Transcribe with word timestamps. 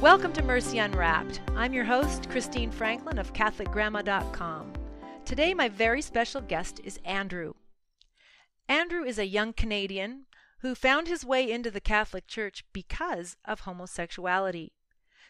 Welcome 0.00 0.32
to 0.32 0.42
Mercy 0.42 0.78
Unwrapped. 0.78 1.42
I'm 1.54 1.74
your 1.74 1.84
host, 1.84 2.30
Christine 2.30 2.70
Franklin 2.70 3.18
of 3.18 3.34
CatholicGrandma.com. 3.34 4.72
Today, 5.26 5.52
my 5.52 5.68
very 5.68 6.00
special 6.00 6.40
guest 6.40 6.80
is 6.82 6.98
Andrew. 7.04 7.52
Andrew 8.66 9.04
is 9.04 9.18
a 9.18 9.26
young 9.26 9.52
Canadian 9.52 10.24
who 10.60 10.74
found 10.74 11.06
his 11.06 11.22
way 11.22 11.52
into 11.52 11.70
the 11.70 11.82
Catholic 11.82 12.26
Church 12.26 12.64
because 12.72 13.36
of 13.44 13.60
homosexuality. 13.60 14.72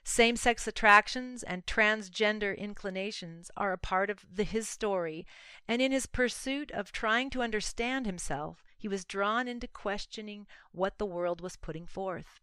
Same 0.05 0.37
sex 0.37 0.69
attractions 0.69 1.43
and 1.43 1.66
transgender 1.66 2.57
inclinations 2.57 3.51
are 3.57 3.73
a 3.73 3.77
part 3.77 4.09
of 4.09 4.25
the, 4.33 4.45
his 4.45 4.69
story, 4.69 5.27
and 5.66 5.83
in 5.83 5.91
his 5.91 6.07
pursuit 6.07 6.71
of 6.71 6.93
trying 6.93 7.29
to 7.30 7.43
understand 7.43 8.07
himself, 8.07 8.62
he 8.79 8.87
was 8.87 9.05
drawn 9.05 9.48
into 9.48 9.66
questioning 9.66 10.47
what 10.71 10.98
the 10.98 11.07
world 11.07 11.41
was 11.41 11.57
putting 11.57 11.87
forth. 11.87 12.41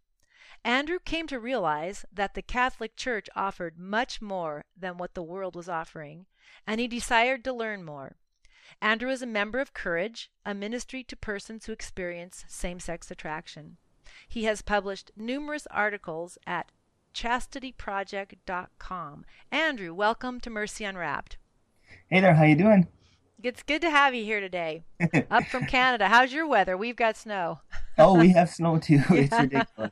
Andrew 0.63 0.99
came 1.03 1.27
to 1.27 1.39
realize 1.39 2.05
that 2.11 2.33
the 2.33 2.41
Catholic 2.41 2.95
Church 2.95 3.29
offered 3.35 3.79
much 3.79 4.21
more 4.21 4.65
than 4.77 4.97
what 4.97 5.13
the 5.13 5.23
world 5.23 5.55
was 5.55 5.69
offering, 5.69 6.25
and 6.65 6.79
he 6.79 6.87
desired 6.87 7.43
to 7.43 7.53
learn 7.53 7.83
more. 7.83 8.15
Andrew 8.81 9.09
is 9.09 9.21
a 9.21 9.27
member 9.27 9.59
of 9.59 9.73
Courage, 9.73 10.29
a 10.45 10.53
ministry 10.53 11.03
to 11.03 11.15
persons 11.15 11.65
who 11.65 11.71
experience 11.71 12.45
same 12.47 12.79
sex 12.79 13.09
attraction. 13.09 13.77
He 14.27 14.43
has 14.43 14.61
published 14.61 15.11
numerous 15.15 15.67
articles 15.71 16.37
at 16.45 16.71
chastityproject.com. 17.13 19.25
Andrew, 19.51 19.93
welcome 19.93 20.39
to 20.41 20.49
Mercy 20.49 20.83
Unwrapped. 20.83 21.37
Hey 22.09 22.19
there, 22.19 22.35
how 22.35 22.43
you 22.43 22.55
doing? 22.55 22.87
It's 23.41 23.63
good 23.63 23.81
to 23.81 23.89
have 23.89 24.13
you 24.13 24.23
here 24.23 24.39
today. 24.39 24.83
Up 25.31 25.45
from 25.45 25.65
Canada. 25.65 26.07
How's 26.07 26.33
your 26.33 26.47
weather? 26.47 26.75
We've 26.75 26.95
got 26.95 27.17
snow. 27.17 27.61
Oh, 27.97 28.17
we 28.17 28.29
have 28.29 28.49
snow 28.49 28.77
too. 28.77 29.01
It's 29.09 29.39
ridiculous. 29.39 29.91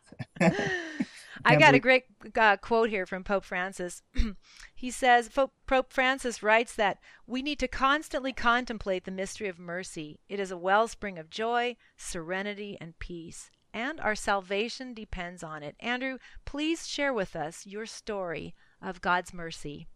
I 1.43 1.55
got 1.57 1.75
a 1.75 1.79
great 1.79 2.03
uh, 2.35 2.57
quote 2.57 2.89
here 2.89 3.05
from 3.05 3.23
Pope 3.23 3.43
Francis. 3.43 4.01
he 4.75 4.89
says 4.89 5.29
Pope 5.29 5.93
Francis 5.93 6.41
writes 6.41 6.75
that 6.75 6.97
we 7.27 7.41
need 7.41 7.59
to 7.59 7.67
constantly 7.67 8.33
contemplate 8.33 9.05
the 9.05 9.11
mystery 9.11 9.47
of 9.47 9.59
mercy. 9.59 10.19
It 10.27 10.39
is 10.39 10.49
a 10.49 10.57
wellspring 10.57 11.19
of 11.19 11.29
joy, 11.29 11.75
serenity, 11.97 12.77
and 12.81 12.97
peace, 12.97 13.51
and 13.73 13.99
our 13.99 14.15
salvation 14.15 14.93
depends 14.93 15.43
on 15.43 15.61
it. 15.61 15.75
Andrew, 15.79 16.17
please 16.45 16.87
share 16.87 17.13
with 17.13 17.35
us 17.35 17.65
your 17.65 17.85
story 17.85 18.55
of 18.81 19.01
God's 19.01 19.33
mercy. 19.33 19.87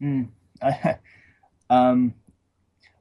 Mm. 0.00 0.28
um, 1.70 2.14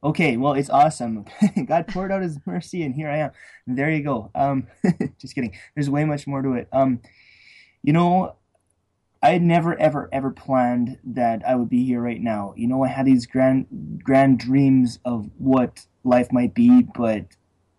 okay, 0.03 0.37
well, 0.37 0.53
it's 0.53 0.69
awesome. 0.69 1.25
God 1.65 1.87
poured 1.87 2.11
out 2.11 2.21
His 2.21 2.39
mercy, 2.45 2.83
and 2.83 2.95
here 2.95 3.09
I 3.09 3.17
am. 3.17 3.31
There 3.67 3.89
you 3.89 4.03
go. 4.03 4.31
Um, 4.35 4.67
just 5.19 5.35
kidding. 5.35 5.55
There's 5.75 5.89
way 5.89 6.05
much 6.05 6.27
more 6.27 6.41
to 6.41 6.53
it. 6.53 6.67
Um, 6.71 7.01
you 7.83 7.93
know, 7.93 8.35
I 9.21 9.31
had 9.31 9.41
never, 9.41 9.77
ever, 9.79 10.09
ever 10.11 10.31
planned 10.31 10.97
that 11.03 11.41
I 11.45 11.55
would 11.55 11.69
be 11.69 11.83
here 11.83 12.01
right 12.01 12.21
now. 12.21 12.53
You 12.55 12.67
know, 12.67 12.83
I 12.83 12.87
had 12.87 13.05
these 13.05 13.25
grand, 13.25 14.01
grand 14.03 14.39
dreams 14.39 14.99
of 15.03 15.29
what 15.37 15.85
life 16.03 16.31
might 16.31 16.53
be, 16.53 16.83
but 16.83 17.25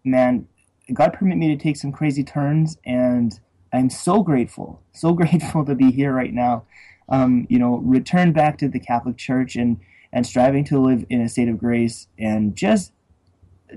man, 0.04 0.46
God 0.92 1.14
permit 1.14 1.38
me 1.38 1.48
to 1.48 1.62
take 1.62 1.76
some 1.76 1.92
crazy 1.92 2.24
turns, 2.24 2.76
and 2.84 3.38
I'm 3.72 3.88
so 3.88 4.22
grateful, 4.22 4.82
so 4.92 5.12
grateful 5.14 5.64
to 5.64 5.74
be 5.74 5.90
here 5.90 6.12
right 6.12 6.32
now. 6.32 6.64
Um, 7.08 7.46
you 7.48 7.58
know, 7.58 7.76
return 7.78 8.32
back 8.32 8.58
to 8.58 8.68
the 8.68 8.78
Catholic 8.78 9.16
Church 9.16 9.56
and 9.56 9.78
and 10.12 10.26
striving 10.26 10.64
to 10.64 10.78
live 10.78 11.04
in 11.08 11.20
a 11.20 11.28
state 11.28 11.48
of 11.48 11.58
grace 11.58 12.08
and 12.18 12.56
just 12.56 12.92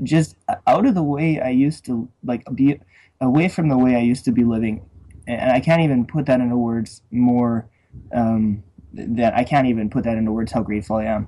just 0.01 0.35
out 0.65 0.85
of 0.85 0.95
the 0.95 1.03
way 1.03 1.39
I 1.39 1.49
used 1.49 1.85
to 1.85 2.09
like 2.23 2.43
be 2.55 2.79
away 3.21 3.47
from 3.47 3.69
the 3.69 3.77
way 3.77 3.95
I 3.95 3.99
used 3.99 4.25
to 4.25 4.31
be 4.31 4.43
living 4.43 4.81
and 5.27 5.51
I 5.51 5.59
can't 5.59 5.81
even 5.81 6.05
put 6.05 6.25
that 6.25 6.39
into 6.39 6.57
words 6.57 7.01
more 7.11 7.69
um, 8.13 8.63
that 8.93 9.33
I 9.35 9.43
can't 9.43 9.67
even 9.67 9.89
put 9.89 10.03
that 10.03 10.17
into 10.17 10.31
words 10.31 10.51
how 10.51 10.61
grateful 10.61 10.97
I 10.97 11.05
am. 11.05 11.27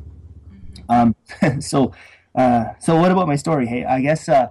Mm-hmm. 0.90 1.46
Um, 1.46 1.62
so, 1.62 1.94
uh, 2.35 2.66
so 2.79 2.97
what 2.97 3.12
about 3.12 3.28
my 3.28 3.35
story? 3.35 3.66
Hey, 3.66 3.85
I 3.85 4.02
guess 4.02 4.28
uh, 4.28 4.47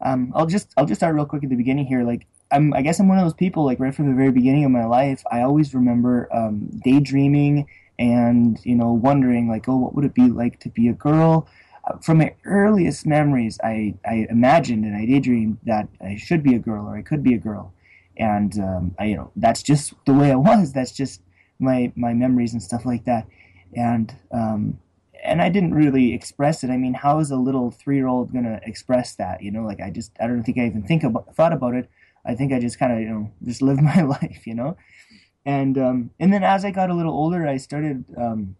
um, 0.00 0.32
I'll 0.34 0.46
just 0.46 0.72
I'll 0.76 0.86
just 0.86 1.00
start 1.00 1.14
real 1.14 1.26
quick 1.26 1.44
at 1.44 1.50
the 1.50 1.56
beginning 1.56 1.86
here. 1.86 2.04
Like, 2.04 2.26
I'm 2.50 2.72
I 2.74 2.82
guess 2.82 3.00
I'm 3.00 3.08
one 3.08 3.18
of 3.18 3.24
those 3.24 3.34
people 3.34 3.64
like 3.64 3.80
right 3.80 3.94
from 3.94 4.08
the 4.08 4.14
very 4.14 4.30
beginning 4.30 4.64
of 4.64 4.70
my 4.70 4.84
life. 4.84 5.22
I 5.30 5.42
always 5.42 5.74
remember 5.74 6.28
um, 6.32 6.68
daydreaming 6.84 7.66
and 7.98 8.58
you 8.64 8.74
know 8.74 8.92
wondering 8.92 9.48
like, 9.48 9.68
oh, 9.68 9.76
what 9.76 9.94
would 9.94 10.04
it 10.04 10.14
be 10.14 10.28
like 10.28 10.60
to 10.60 10.68
be 10.68 10.88
a 10.88 10.92
girl? 10.92 11.48
Uh, 11.86 11.98
from 11.98 12.18
my 12.18 12.34
earliest 12.44 13.06
memories, 13.06 13.58
I 13.62 13.94
I 14.06 14.26
imagined 14.30 14.84
and 14.84 14.96
I 14.96 15.06
daydreamed 15.06 15.58
that 15.64 15.88
I 16.00 16.16
should 16.16 16.42
be 16.42 16.54
a 16.54 16.58
girl 16.58 16.86
or 16.86 16.96
I 16.96 17.02
could 17.02 17.22
be 17.22 17.34
a 17.34 17.38
girl 17.38 17.74
and 18.16 18.58
um, 18.58 18.94
I, 18.98 19.06
you 19.06 19.16
know 19.16 19.30
that's 19.36 19.62
just 19.62 19.94
the 20.06 20.12
way 20.12 20.30
I 20.30 20.34
was. 20.50 20.72
That's 20.72 20.92
just 20.92 21.20
my 21.58 21.92
my 21.96 22.14
memories 22.14 22.52
and 22.52 22.62
stuff 22.62 22.84
like 22.84 23.04
that, 23.04 23.26
and 23.74 24.14
um, 24.32 24.78
and 25.22 25.40
I 25.40 25.48
didn't 25.48 25.74
really 25.74 26.12
express 26.12 26.64
it. 26.64 26.70
I 26.70 26.76
mean, 26.76 26.94
how 26.94 27.18
is 27.18 27.30
a 27.30 27.36
little 27.36 27.70
three 27.70 27.96
year 27.96 28.08
old 28.08 28.32
gonna 28.32 28.60
express 28.64 29.14
that? 29.16 29.42
You 29.42 29.50
know, 29.50 29.62
like 29.62 29.80
I 29.80 29.90
just 29.90 30.12
I 30.20 30.26
don't 30.26 30.42
think 30.42 30.58
I 30.58 30.66
even 30.66 30.82
think 30.82 31.04
about 31.04 31.34
thought 31.34 31.52
about 31.52 31.74
it. 31.74 31.90
I 32.26 32.34
think 32.34 32.52
I 32.52 32.60
just 32.60 32.78
kind 32.78 32.92
of 32.92 33.00
you 33.00 33.08
know 33.08 33.30
just 33.44 33.62
lived 33.62 33.82
my 33.94 34.02
life, 34.02 34.46
you 34.46 34.54
know, 34.54 34.76
and 35.46 35.76
um, 35.78 36.10
and 36.18 36.32
then 36.32 36.42
as 36.42 36.64
I 36.64 36.70
got 36.70 36.90
a 36.90 36.94
little 36.94 37.12
older, 37.12 37.46
I 37.46 37.58
started 37.58 38.04
um, 38.16 38.56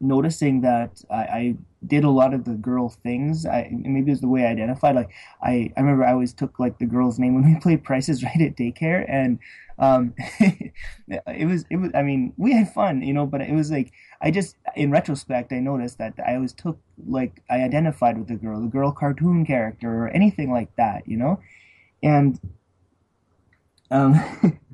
noticing 0.00 0.60
that 0.62 1.02
I, 1.10 1.16
I, 1.16 1.54
did 1.84 2.04
a 2.04 2.10
lot 2.10 2.32
of 2.32 2.44
the 2.44 2.52
girl 2.52 2.88
things. 2.88 3.44
I 3.44 3.68
maybe 3.72 4.10
it 4.10 4.12
was 4.12 4.20
the 4.20 4.28
way 4.28 4.46
I 4.46 4.50
identified. 4.50 4.94
Like 4.94 5.10
I, 5.42 5.72
I 5.76 5.80
remember 5.80 6.04
I 6.04 6.12
always 6.12 6.32
took 6.32 6.60
like 6.60 6.78
the 6.78 6.86
girl's 6.86 7.18
name 7.18 7.34
when 7.34 7.44
we 7.44 7.58
played 7.60 7.82
Prices 7.82 8.22
Right 8.22 8.40
at 8.40 8.56
daycare, 8.56 9.04
and 9.08 9.40
um, 9.80 10.14
it 10.38 11.48
was 11.48 11.64
it 11.70 11.76
was. 11.78 11.90
I 11.92 12.02
mean, 12.02 12.34
we 12.36 12.52
had 12.52 12.72
fun, 12.72 13.02
you 13.02 13.12
know, 13.12 13.26
but 13.26 13.40
it 13.40 13.52
was 13.52 13.72
like 13.72 13.90
I 14.20 14.30
just 14.30 14.56
in 14.76 14.92
retrospect 14.92 15.52
I 15.52 15.58
noticed 15.58 15.98
that 15.98 16.14
I 16.24 16.36
always 16.36 16.52
took 16.52 16.78
like 17.04 17.42
I 17.50 17.62
identified 17.62 18.16
with 18.16 18.28
the 18.28 18.36
girl, 18.36 18.60
the 18.60 18.68
girl 18.68 18.92
cartoon 18.92 19.44
character 19.44 20.04
or 20.04 20.08
anything 20.10 20.52
like 20.52 20.74
that, 20.76 21.08
you 21.08 21.16
know, 21.16 21.40
and 22.02 22.38
um. 23.90 24.58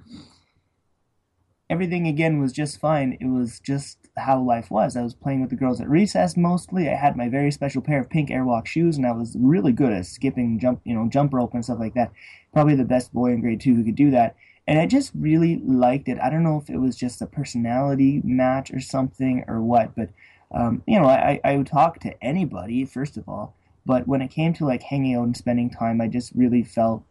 everything 1.71 2.07
again 2.07 2.41
was 2.41 2.53
just 2.53 2.81
fine. 2.81 3.17
It 3.21 3.27
was 3.27 3.61
just 3.61 3.99
how 4.17 4.41
life 4.41 4.71
was. 4.71 4.97
I 4.97 5.03
was 5.03 5.15
playing 5.15 5.41
with 5.41 5.51
the 5.51 5.57
girls 5.57 5.81
at 5.81 5.89
recess 5.89 6.37
mostly. 6.37 6.89
I 6.89 6.95
had 6.95 7.17
my 7.17 7.29
very 7.29 7.51
special 7.51 7.83
pair 7.83 8.01
of 8.01 8.11
pink 8.11 8.31
airwalk 8.31 8.67
shoes, 8.67 8.97
and 8.97 9.07
I 9.07 9.13
was 9.13 9.37
really 9.39 9.73
good 9.73 9.93
at 9.93 10.07
skipping, 10.07 10.59
jump, 10.59 10.81
you 10.85 10.95
know, 10.95 11.09
jump 11.09 11.33
rope 11.33 11.55
and 11.55 11.65
stuff 11.65 11.79
like 11.79 11.95
that. 11.95 12.13
Probably 12.53 12.75
the 12.75 12.85
best 12.85 13.13
boy 13.13 13.33
in 13.33 13.41
grade 13.41 13.61
two 13.61 13.75
who 13.75 13.85
could 13.85 13.95
do 13.95 14.11
that. 14.11 14.35
And 14.67 14.79
I 14.79 14.87
just 14.87 15.13
really 15.15 15.57
liked 15.65 16.09
it. 16.09 16.19
I 16.21 16.29
don't 16.29 16.43
know 16.43 16.59
if 16.59 16.69
it 16.69 16.79
was 16.79 16.97
just 16.97 17.23
a 17.23 17.27
personality 17.27 18.21
match 18.25 18.71
or 18.71 18.81
something 18.81 19.45
or 19.49 19.63
what, 19.63 19.95
but 19.97 20.11
um, 20.51 20.83
you 20.87 20.99
know, 20.99 21.07
I, 21.07 21.41
I 21.45 21.57
would 21.57 21.67
talk 21.67 22.01
to 22.01 22.23
anybody 22.23 22.85
first 22.85 23.17
of 23.17 23.29
all. 23.29 23.55
But 23.87 24.07
when 24.07 24.21
it 24.21 24.29
came 24.29 24.53
to 24.55 24.67
like 24.67 24.83
hanging 24.83 25.15
out 25.15 25.25
and 25.25 25.37
spending 25.37 25.71
time, 25.71 26.01
I 26.01 26.09
just 26.09 26.33
really 26.35 26.63
felt 26.63 27.03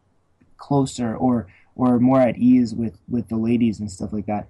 closer 0.58 1.16
or 1.16 1.48
or 1.78 2.00
more 2.00 2.20
at 2.20 2.38
ease 2.38 2.76
with 2.76 3.00
with 3.08 3.30
the 3.30 3.38
ladies 3.38 3.80
and 3.80 3.90
stuff 3.90 4.12
like 4.12 4.26
that. 4.26 4.50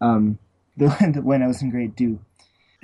Um, 0.00 0.38
the, 0.76 0.90
when 1.24 1.42
I 1.42 1.48
was 1.48 1.60
in 1.60 1.70
grade 1.70 1.96
two. 1.96 2.20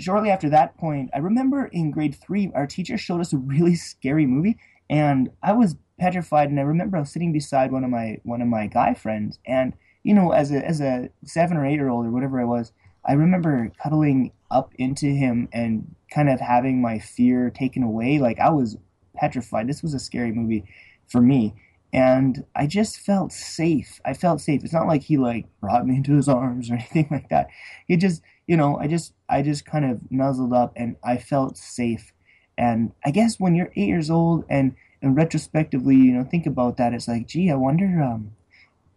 Shortly 0.00 0.30
after 0.30 0.50
that 0.50 0.76
point, 0.76 1.10
I 1.14 1.18
remember 1.18 1.66
in 1.66 1.92
grade 1.92 2.16
three, 2.16 2.50
our 2.52 2.66
teacher 2.66 2.98
showed 2.98 3.20
us 3.20 3.32
a 3.32 3.36
really 3.36 3.74
scary 3.76 4.26
movie, 4.26 4.58
and 4.90 5.30
I 5.40 5.52
was 5.52 5.76
petrified. 6.00 6.48
And 6.48 6.58
I 6.58 6.64
remember 6.64 6.96
I 6.96 7.00
was 7.00 7.12
sitting 7.12 7.32
beside 7.32 7.70
one 7.70 7.84
of 7.84 7.90
my 7.90 8.18
one 8.24 8.42
of 8.42 8.48
my 8.48 8.66
guy 8.66 8.94
friends, 8.94 9.38
and 9.46 9.74
you 10.02 10.14
know, 10.14 10.32
as 10.32 10.50
a 10.50 10.66
as 10.66 10.80
a 10.80 11.10
seven 11.24 11.56
or 11.56 11.64
eight 11.64 11.74
year 11.74 11.88
old 11.88 12.06
or 12.06 12.10
whatever 12.10 12.40
I 12.40 12.44
was, 12.44 12.72
I 13.04 13.12
remember 13.12 13.70
cuddling 13.80 14.32
up 14.50 14.72
into 14.78 15.06
him 15.06 15.48
and 15.52 15.94
kind 16.10 16.28
of 16.28 16.40
having 16.40 16.80
my 16.80 16.98
fear 16.98 17.50
taken 17.50 17.82
away. 17.82 18.18
Like 18.18 18.38
I 18.40 18.50
was 18.50 18.76
petrified. 19.14 19.68
This 19.68 19.82
was 19.82 19.94
a 19.94 20.00
scary 20.00 20.32
movie 20.32 20.64
for 21.06 21.20
me 21.20 21.54
and 21.94 22.44
I 22.56 22.66
just 22.66 22.98
felt 22.98 23.30
safe. 23.32 24.00
I 24.04 24.14
felt 24.14 24.40
safe. 24.40 24.64
It's 24.64 24.72
not 24.72 24.88
like 24.88 25.04
he 25.04 25.16
like 25.16 25.46
brought 25.60 25.86
me 25.86 25.94
into 25.94 26.16
his 26.16 26.28
arms 26.28 26.68
or 26.68 26.74
anything 26.94 27.06
like 27.08 27.28
that. 27.28 27.46
He 27.86 27.96
just, 27.96 28.20
you 28.48 28.56
know, 28.56 28.76
I 28.76 28.88
just 28.88 29.14
I 29.28 29.42
just 29.42 29.64
kind 29.64 29.84
of 29.84 30.00
nuzzled 30.10 30.52
up 30.52 30.72
and 30.74 30.96
I 31.04 31.18
felt 31.18 31.56
safe. 31.56 32.12
And 32.58 32.92
I 33.04 33.12
guess 33.12 33.38
when 33.38 33.54
you're 33.54 33.70
eight 33.76 33.86
years 33.86 34.10
old 34.10 34.44
and 34.50 34.74
and 35.02 35.16
retrospectively, 35.16 35.94
you 35.94 36.12
know, 36.12 36.24
think 36.24 36.46
about 36.46 36.78
that, 36.78 36.94
it's 36.94 37.06
like, 37.06 37.28
gee, 37.28 37.50
I 37.50 37.54
wonder, 37.54 38.02
um, 38.02 38.32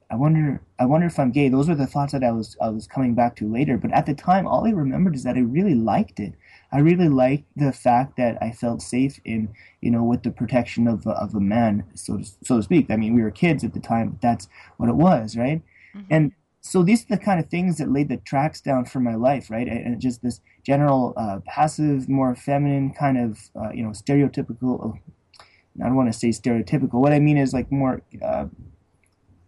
I 0.09 0.15
wonder, 0.15 0.61
I 0.79 0.85
wonder 0.85 1.07
if 1.07 1.19
I'm 1.19 1.31
gay. 1.31 1.49
Those 1.49 1.67
were 1.67 1.75
the 1.75 1.85
thoughts 1.85 2.13
that 2.13 2.23
I 2.23 2.31
was 2.31 2.55
I 2.61 2.69
was 2.69 2.87
coming 2.87 3.13
back 3.13 3.35
to 3.37 3.51
later. 3.51 3.77
But 3.77 3.91
at 3.91 4.05
the 4.05 4.13
time, 4.13 4.47
all 4.47 4.65
I 4.65 4.71
remembered 4.71 5.15
is 5.15 5.23
that 5.23 5.35
I 5.35 5.41
really 5.41 5.75
liked 5.75 6.19
it. 6.19 6.33
I 6.71 6.79
really 6.79 7.09
liked 7.09 7.45
the 7.55 7.73
fact 7.73 8.15
that 8.17 8.37
I 8.41 8.51
felt 8.51 8.81
safe 8.81 9.19
in, 9.25 9.49
you 9.81 9.91
know, 9.91 10.03
with 10.03 10.23
the 10.23 10.31
protection 10.31 10.87
of 10.87 11.05
of 11.05 11.35
a 11.35 11.41
man, 11.41 11.83
so 11.93 12.17
to, 12.17 12.25
so 12.43 12.57
to 12.57 12.63
speak. 12.63 12.89
I 12.89 12.95
mean, 12.95 13.15
we 13.15 13.21
were 13.21 13.31
kids 13.31 13.63
at 13.65 13.73
the 13.73 13.81
time, 13.81 14.11
but 14.11 14.21
that's 14.21 14.47
what 14.77 14.89
it 14.89 14.95
was, 14.95 15.35
right? 15.35 15.61
Mm-hmm. 15.93 16.07
And 16.09 16.31
so 16.61 16.83
these 16.83 17.03
are 17.03 17.15
the 17.15 17.23
kind 17.23 17.39
of 17.39 17.47
things 17.47 17.77
that 17.77 17.91
laid 17.91 18.09
the 18.09 18.17
tracks 18.17 18.61
down 18.61 18.85
for 18.85 18.99
my 19.01 19.15
life, 19.15 19.49
right? 19.49 19.67
And 19.67 19.99
just 19.99 20.21
this 20.21 20.39
general 20.63 21.13
uh, 21.17 21.39
passive, 21.45 22.07
more 22.07 22.35
feminine 22.35 22.93
kind 22.93 23.17
of, 23.17 23.49
uh, 23.55 23.71
you 23.71 23.83
know, 23.83 23.89
stereotypical. 23.89 24.99
I 25.81 25.83
don't 25.83 25.95
want 25.95 26.11
to 26.11 26.17
say 26.17 26.29
stereotypical. 26.29 26.95
What 26.95 27.13
I 27.13 27.19
mean 27.19 27.37
is 27.37 27.53
like 27.53 27.71
more. 27.71 28.01
Uh, 28.21 28.45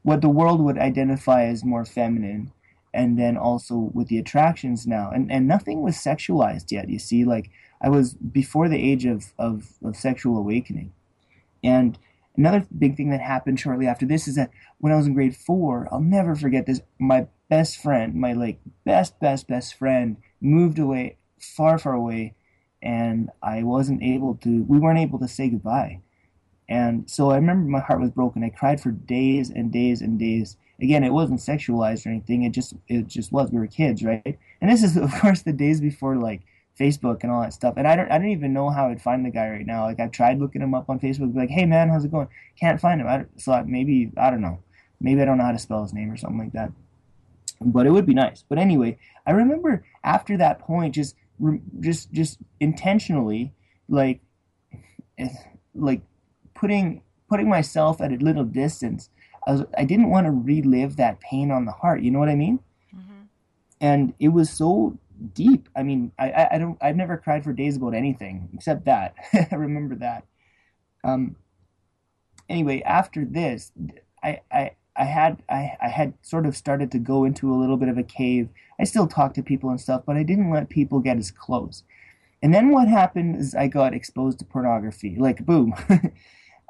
what 0.03 0.21
the 0.21 0.29
world 0.29 0.61
would 0.61 0.77
identify 0.77 1.43
as 1.43 1.63
more 1.63 1.85
feminine 1.85 2.51
and 2.93 3.19
then 3.19 3.37
also 3.37 3.91
with 3.93 4.07
the 4.07 4.17
attractions 4.17 4.87
now. 4.87 5.11
And 5.11 5.31
and 5.31 5.47
nothing 5.47 5.81
was 5.81 5.95
sexualized 5.95 6.71
yet 6.71 6.89
you 6.89 6.99
see 6.99 7.23
like 7.23 7.49
i 7.81 7.89
was 7.89 8.13
before 8.13 8.67
the 8.67 8.91
age 8.91 9.05
of 9.05 9.33
of, 9.37 9.73
of 9.83 9.95
sexual 9.95 10.37
awakening. 10.37 10.93
And 11.63 11.97
another 12.37 12.65
big 12.77 12.95
thing 12.95 13.09
that 13.09 13.21
happened 13.21 13.59
shortly 13.59 13.85
after 13.85 14.05
this 14.05 14.27
is 14.27 14.35
that 14.35 14.49
when 14.79 14.93
i 14.93 14.95
was 14.95 15.07
in 15.07 15.13
grade 15.13 15.35
four 15.35 15.87
i'll 15.91 15.99
never 15.99 16.35
forget 16.35 16.65
this 16.65 16.81
my 16.97 17.27
best 17.49 17.77
friend 17.77 18.15
my 18.15 18.33
like 18.33 18.59
best 18.85 19.19
best 19.19 19.47
best 19.47 19.73
friend 19.75 20.15
moved 20.39 20.79
away 20.79 21.17
far 21.39 21.77
far 21.77 21.93
away 21.93 22.33
and 22.81 23.29
i 23.43 23.61
wasn't 23.61 24.01
able 24.01 24.35
to 24.35 24.63
we 24.63 24.79
weren't 24.79 24.99
able 24.99 25.19
to 25.19 25.27
say 25.27 25.49
goodbye 25.49 25.99
and 26.69 27.09
so 27.09 27.31
i 27.31 27.35
remember 27.35 27.69
my 27.69 27.81
heart 27.81 27.99
was 27.99 28.11
broken 28.11 28.43
i 28.43 28.49
cried 28.49 28.79
for 28.79 28.91
days 28.91 29.49
and 29.49 29.71
days 29.71 30.01
and 30.01 30.17
days 30.17 30.55
again, 30.81 31.03
it 31.03 31.13
wasn't 31.13 31.39
sexualized 31.39 32.05
or 32.05 32.09
anything. 32.09 32.43
It 32.43 32.51
just 32.51 32.73
it 32.87 33.07
just 33.07 33.31
was. 33.31 33.51
We 33.51 33.59
were 33.59 33.67
kids, 33.67 34.03
right? 34.03 34.37
And 34.61 34.71
this 34.71 34.83
is 34.83 34.97
of 34.97 35.11
course 35.13 35.41
the 35.41 35.53
days 35.53 35.81
before 35.81 36.15
like 36.15 36.41
Facebook 36.79 37.23
and 37.23 37.31
all 37.31 37.41
that 37.41 37.53
stuff. 37.53 37.75
And 37.77 37.87
I 37.87 37.95
don't 37.95 38.11
I 38.11 38.17
don't 38.17 38.29
even 38.29 38.53
know 38.53 38.69
how 38.69 38.89
I'd 38.89 39.01
find 39.01 39.25
the 39.25 39.29
guy 39.29 39.49
right 39.49 39.65
now. 39.65 39.85
Like 39.85 39.99
I've 39.99 40.11
tried 40.11 40.39
looking 40.39 40.61
him 40.61 40.73
up 40.73 40.89
on 40.89 40.99
Facebook, 40.99 41.35
like, 41.35 41.49
hey 41.49 41.65
man, 41.65 41.89
how's 41.89 42.05
it 42.05 42.11
going? 42.11 42.27
Can't 42.59 42.79
find 42.79 43.01
him. 43.01 43.07
I 43.07 43.25
so 43.37 43.63
maybe 43.65 44.11
I 44.17 44.29
don't 44.29 44.41
know. 44.41 44.59
Maybe 45.01 45.21
I 45.21 45.25
don't 45.25 45.37
know 45.37 45.45
how 45.45 45.51
to 45.51 45.59
spell 45.59 45.83
his 45.83 45.93
name 45.93 46.11
or 46.11 46.17
something 46.17 46.39
like 46.39 46.53
that. 46.53 46.71
But 47.61 47.85
it 47.85 47.91
would 47.91 48.05
be 48.05 48.13
nice. 48.13 48.43
But 48.47 48.57
anyway, 48.57 48.97
I 49.25 49.31
remember 49.31 49.83
after 50.03 50.37
that 50.37 50.59
point, 50.59 50.95
just 50.95 51.15
just 51.79 52.11
just 52.11 52.39
intentionally 52.59 53.53
like 53.87 54.21
like 55.75 56.01
putting 56.59 57.01
putting 57.29 57.49
myself 57.49 58.01
at 58.01 58.11
a 58.11 58.15
little 58.15 58.43
distance 58.43 59.09
I 59.49 59.51
was 59.51 59.63
I 59.77 59.85
didn't 59.85 60.09
want 60.09 60.27
to 60.27 60.31
relive 60.31 60.97
that 60.97 61.19
pain 61.19 61.51
on 61.51 61.65
the 61.65 61.71
heart. 61.71 62.01
You 62.01 62.11
know 62.11 62.19
what 62.19 62.29
I 62.29 62.35
mean? 62.35 62.59
Mm-hmm. 62.95 63.23
And 63.81 64.13
it 64.19 64.29
was 64.29 64.49
so 64.49 64.97
deep. 65.33 65.69
I 65.75 65.83
mean, 65.83 66.11
I, 66.19 66.31
I, 66.31 66.55
I 66.55 66.57
don't 66.57 66.77
I've 66.81 66.95
never 66.95 67.17
cried 67.17 67.43
for 67.43 67.53
days 67.53 67.77
about 67.77 67.93
anything 67.93 68.49
except 68.53 68.85
that. 68.85 69.15
I 69.51 69.55
remember 69.55 69.95
that. 69.95 70.25
Um. 71.03 71.35
Anyway, 72.47 72.81
after 72.83 73.25
this, 73.25 73.71
I 74.23 74.41
I. 74.51 74.71
I 74.95 75.05
had 75.05 75.41
I, 75.47 75.77
I 75.81 75.87
had 75.87 76.13
sort 76.21 76.45
of 76.45 76.57
started 76.57 76.91
to 76.91 76.99
go 76.99 77.23
into 77.23 77.53
a 77.53 77.55
little 77.55 77.77
bit 77.77 77.87
of 77.87 77.97
a 77.97 78.03
cave. 78.03 78.49
I 78.81 78.83
still 78.83 79.07
talked 79.07 79.35
to 79.35 79.43
people 79.43 79.69
and 79.69 79.79
stuff, 79.79 80.03
but 80.05 80.17
I 80.17 80.23
didn't 80.23 80.49
let 80.49 80.67
people 80.67 80.99
get 80.99 81.15
as 81.15 81.31
close. 81.31 81.83
And 82.43 82.53
then 82.53 82.71
what 82.71 82.89
happened 82.89 83.37
is 83.37 83.55
I 83.55 83.67
got 83.67 83.93
exposed 83.93 84.39
to 84.39 84.45
pornography. 84.45 85.15
Like 85.17 85.45
boom. 85.45 85.73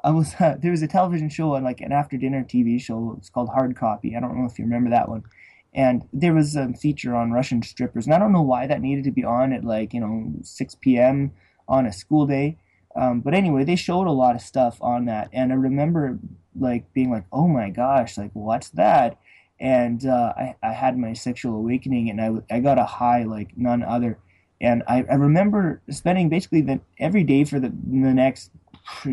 I 0.04 0.10
was 0.10 0.34
uh, 0.40 0.56
there 0.60 0.70
was 0.70 0.82
a 0.82 0.88
television 0.88 1.28
show 1.28 1.54
on 1.54 1.64
like 1.64 1.80
an 1.80 1.92
after 1.92 2.16
dinner 2.16 2.44
TV 2.44 2.80
show. 2.80 3.14
It's 3.18 3.30
called 3.30 3.48
Hard 3.50 3.76
Copy. 3.76 4.16
I 4.16 4.20
don't 4.20 4.38
know 4.38 4.46
if 4.46 4.58
you 4.58 4.64
remember 4.64 4.90
that 4.90 5.08
one. 5.08 5.24
And 5.72 6.08
there 6.12 6.34
was 6.34 6.56
a 6.56 6.72
feature 6.72 7.14
on 7.14 7.30
Russian 7.30 7.62
strippers, 7.62 8.06
and 8.06 8.14
I 8.14 8.18
don't 8.18 8.32
know 8.32 8.42
why 8.42 8.66
that 8.66 8.80
needed 8.80 9.04
to 9.04 9.12
be 9.12 9.24
on 9.24 9.52
at 9.52 9.64
like 9.64 9.94
you 9.94 10.00
know 10.00 10.32
6 10.42 10.74
p.m. 10.76 11.32
on 11.68 11.86
a 11.86 11.92
school 11.92 12.26
day. 12.26 12.56
Um, 12.96 13.20
but 13.20 13.34
anyway, 13.34 13.62
they 13.62 13.76
showed 13.76 14.08
a 14.08 14.12
lot 14.12 14.34
of 14.34 14.40
stuff 14.40 14.78
on 14.80 15.04
that, 15.04 15.28
and 15.32 15.52
I 15.52 15.56
remember 15.56 16.18
like 16.58 16.92
being 16.92 17.10
like, 17.10 17.24
"Oh 17.32 17.46
my 17.46 17.70
gosh, 17.70 18.18
like 18.18 18.32
what's 18.32 18.70
that?" 18.70 19.18
And 19.60 20.06
uh, 20.06 20.32
I, 20.36 20.56
I 20.62 20.72
had 20.72 20.98
my 20.98 21.12
sexual 21.12 21.54
awakening, 21.56 22.10
and 22.10 22.20
I, 22.20 22.56
I 22.56 22.60
got 22.60 22.78
a 22.78 22.84
high 22.84 23.22
like 23.24 23.56
none 23.56 23.82
other. 23.84 24.18
And 24.60 24.82
I, 24.86 25.04
I 25.10 25.14
remember 25.14 25.80
spending 25.88 26.28
basically 26.28 26.60
the, 26.60 26.80
every 26.98 27.24
day 27.24 27.44
for 27.44 27.58
the, 27.58 27.68
the 27.68 28.12
next 28.12 28.50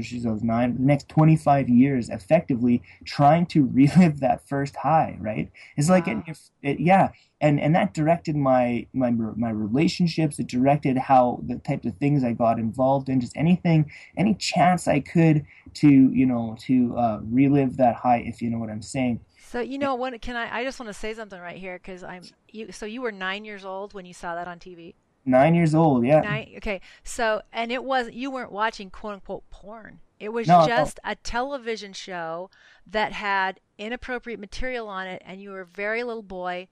she's 0.02 0.24
those 0.24 0.44
nine 0.44 0.76
the 0.76 0.82
next 0.82 1.10
25 1.10 1.70
years 1.70 2.10
effectively 2.10 2.82
trying 3.06 3.46
to 3.46 3.66
relive 3.74 4.20
that 4.20 4.48
first 4.48 4.76
high 4.76 5.18
right? 5.20 5.50
It's 5.76 5.90
like 5.90 6.08
wow. 6.08 6.24
it, 6.28 6.40
it, 6.62 6.80
yeah 6.80 7.10
and 7.40 7.60
and 7.60 7.76
that 7.76 7.94
directed 7.94 8.36
my 8.36 8.88
my 8.94 9.12
my 9.12 9.50
relationships. 9.50 10.40
It 10.40 10.48
directed 10.48 10.98
how 10.98 11.42
the 11.46 11.58
types 11.60 11.86
of 11.86 11.96
things 11.98 12.24
i 12.24 12.34
got 12.34 12.58
involved 12.60 13.10
in 13.10 13.20
just 13.20 13.36
anything 13.36 13.92
any 14.18 14.34
chance 14.34 14.88
i 14.88 15.00
could 15.00 15.46
to 15.76 15.90
you 15.90 16.26
know 16.26 16.58
to 16.62 16.96
uh, 16.98 17.20
relive 17.24 17.78
that 17.78 17.96
high 17.96 18.24
if 18.26 18.42
you 18.42 18.50
know 18.50 18.58
what 18.58 18.70
i'm 18.70 18.82
saying. 18.82 19.20
So 19.46 19.62
you 19.62 19.78
know 19.78 19.96
what? 19.96 20.20
Can 20.22 20.36
i 20.36 20.60
i 20.60 20.64
just 20.64 20.80
want 20.80 20.88
to 20.88 20.94
say 20.94 21.14
something 21.14 21.40
right 21.40 21.58
here 21.58 21.78
because 21.78 22.04
i'm 22.04 22.24
you 22.50 22.72
so 22.72 22.86
you 22.86 23.02
were 23.02 23.12
nine 23.12 23.46
years 23.46 23.64
old 23.66 23.94
when 23.94 24.06
you 24.06 24.14
saw 24.14 24.36
that 24.36 24.48
on 24.48 24.60
tv 24.60 24.96
Nine 25.28 25.56
years 25.56 25.76
old, 25.76 26.06
yeah. 26.06 26.22
Nine, 26.22 26.54
okay, 26.58 26.80
so 27.04 27.42
and 27.52 27.70
it 27.70 27.84
was 27.84 28.10
you 28.14 28.32
weren't 28.32 28.52
watching 28.52 28.90
quote 28.90 29.16
unquote 29.16 29.44
porn. 29.50 30.00
It 30.20 30.30
was 30.30 30.48
no, 30.48 30.66
just 30.66 31.00
a 31.04 31.16
television 31.16 31.92
show 31.94 32.50
that 32.90 33.12
had 33.12 33.60
inappropriate 33.78 34.40
material 34.40 34.88
on 34.88 35.06
it, 35.06 35.22
and 35.26 35.42
you 35.42 35.52
were 35.52 35.62
a 35.62 35.66
very 35.66 36.04
little 36.04 36.24
boy, 36.24 36.70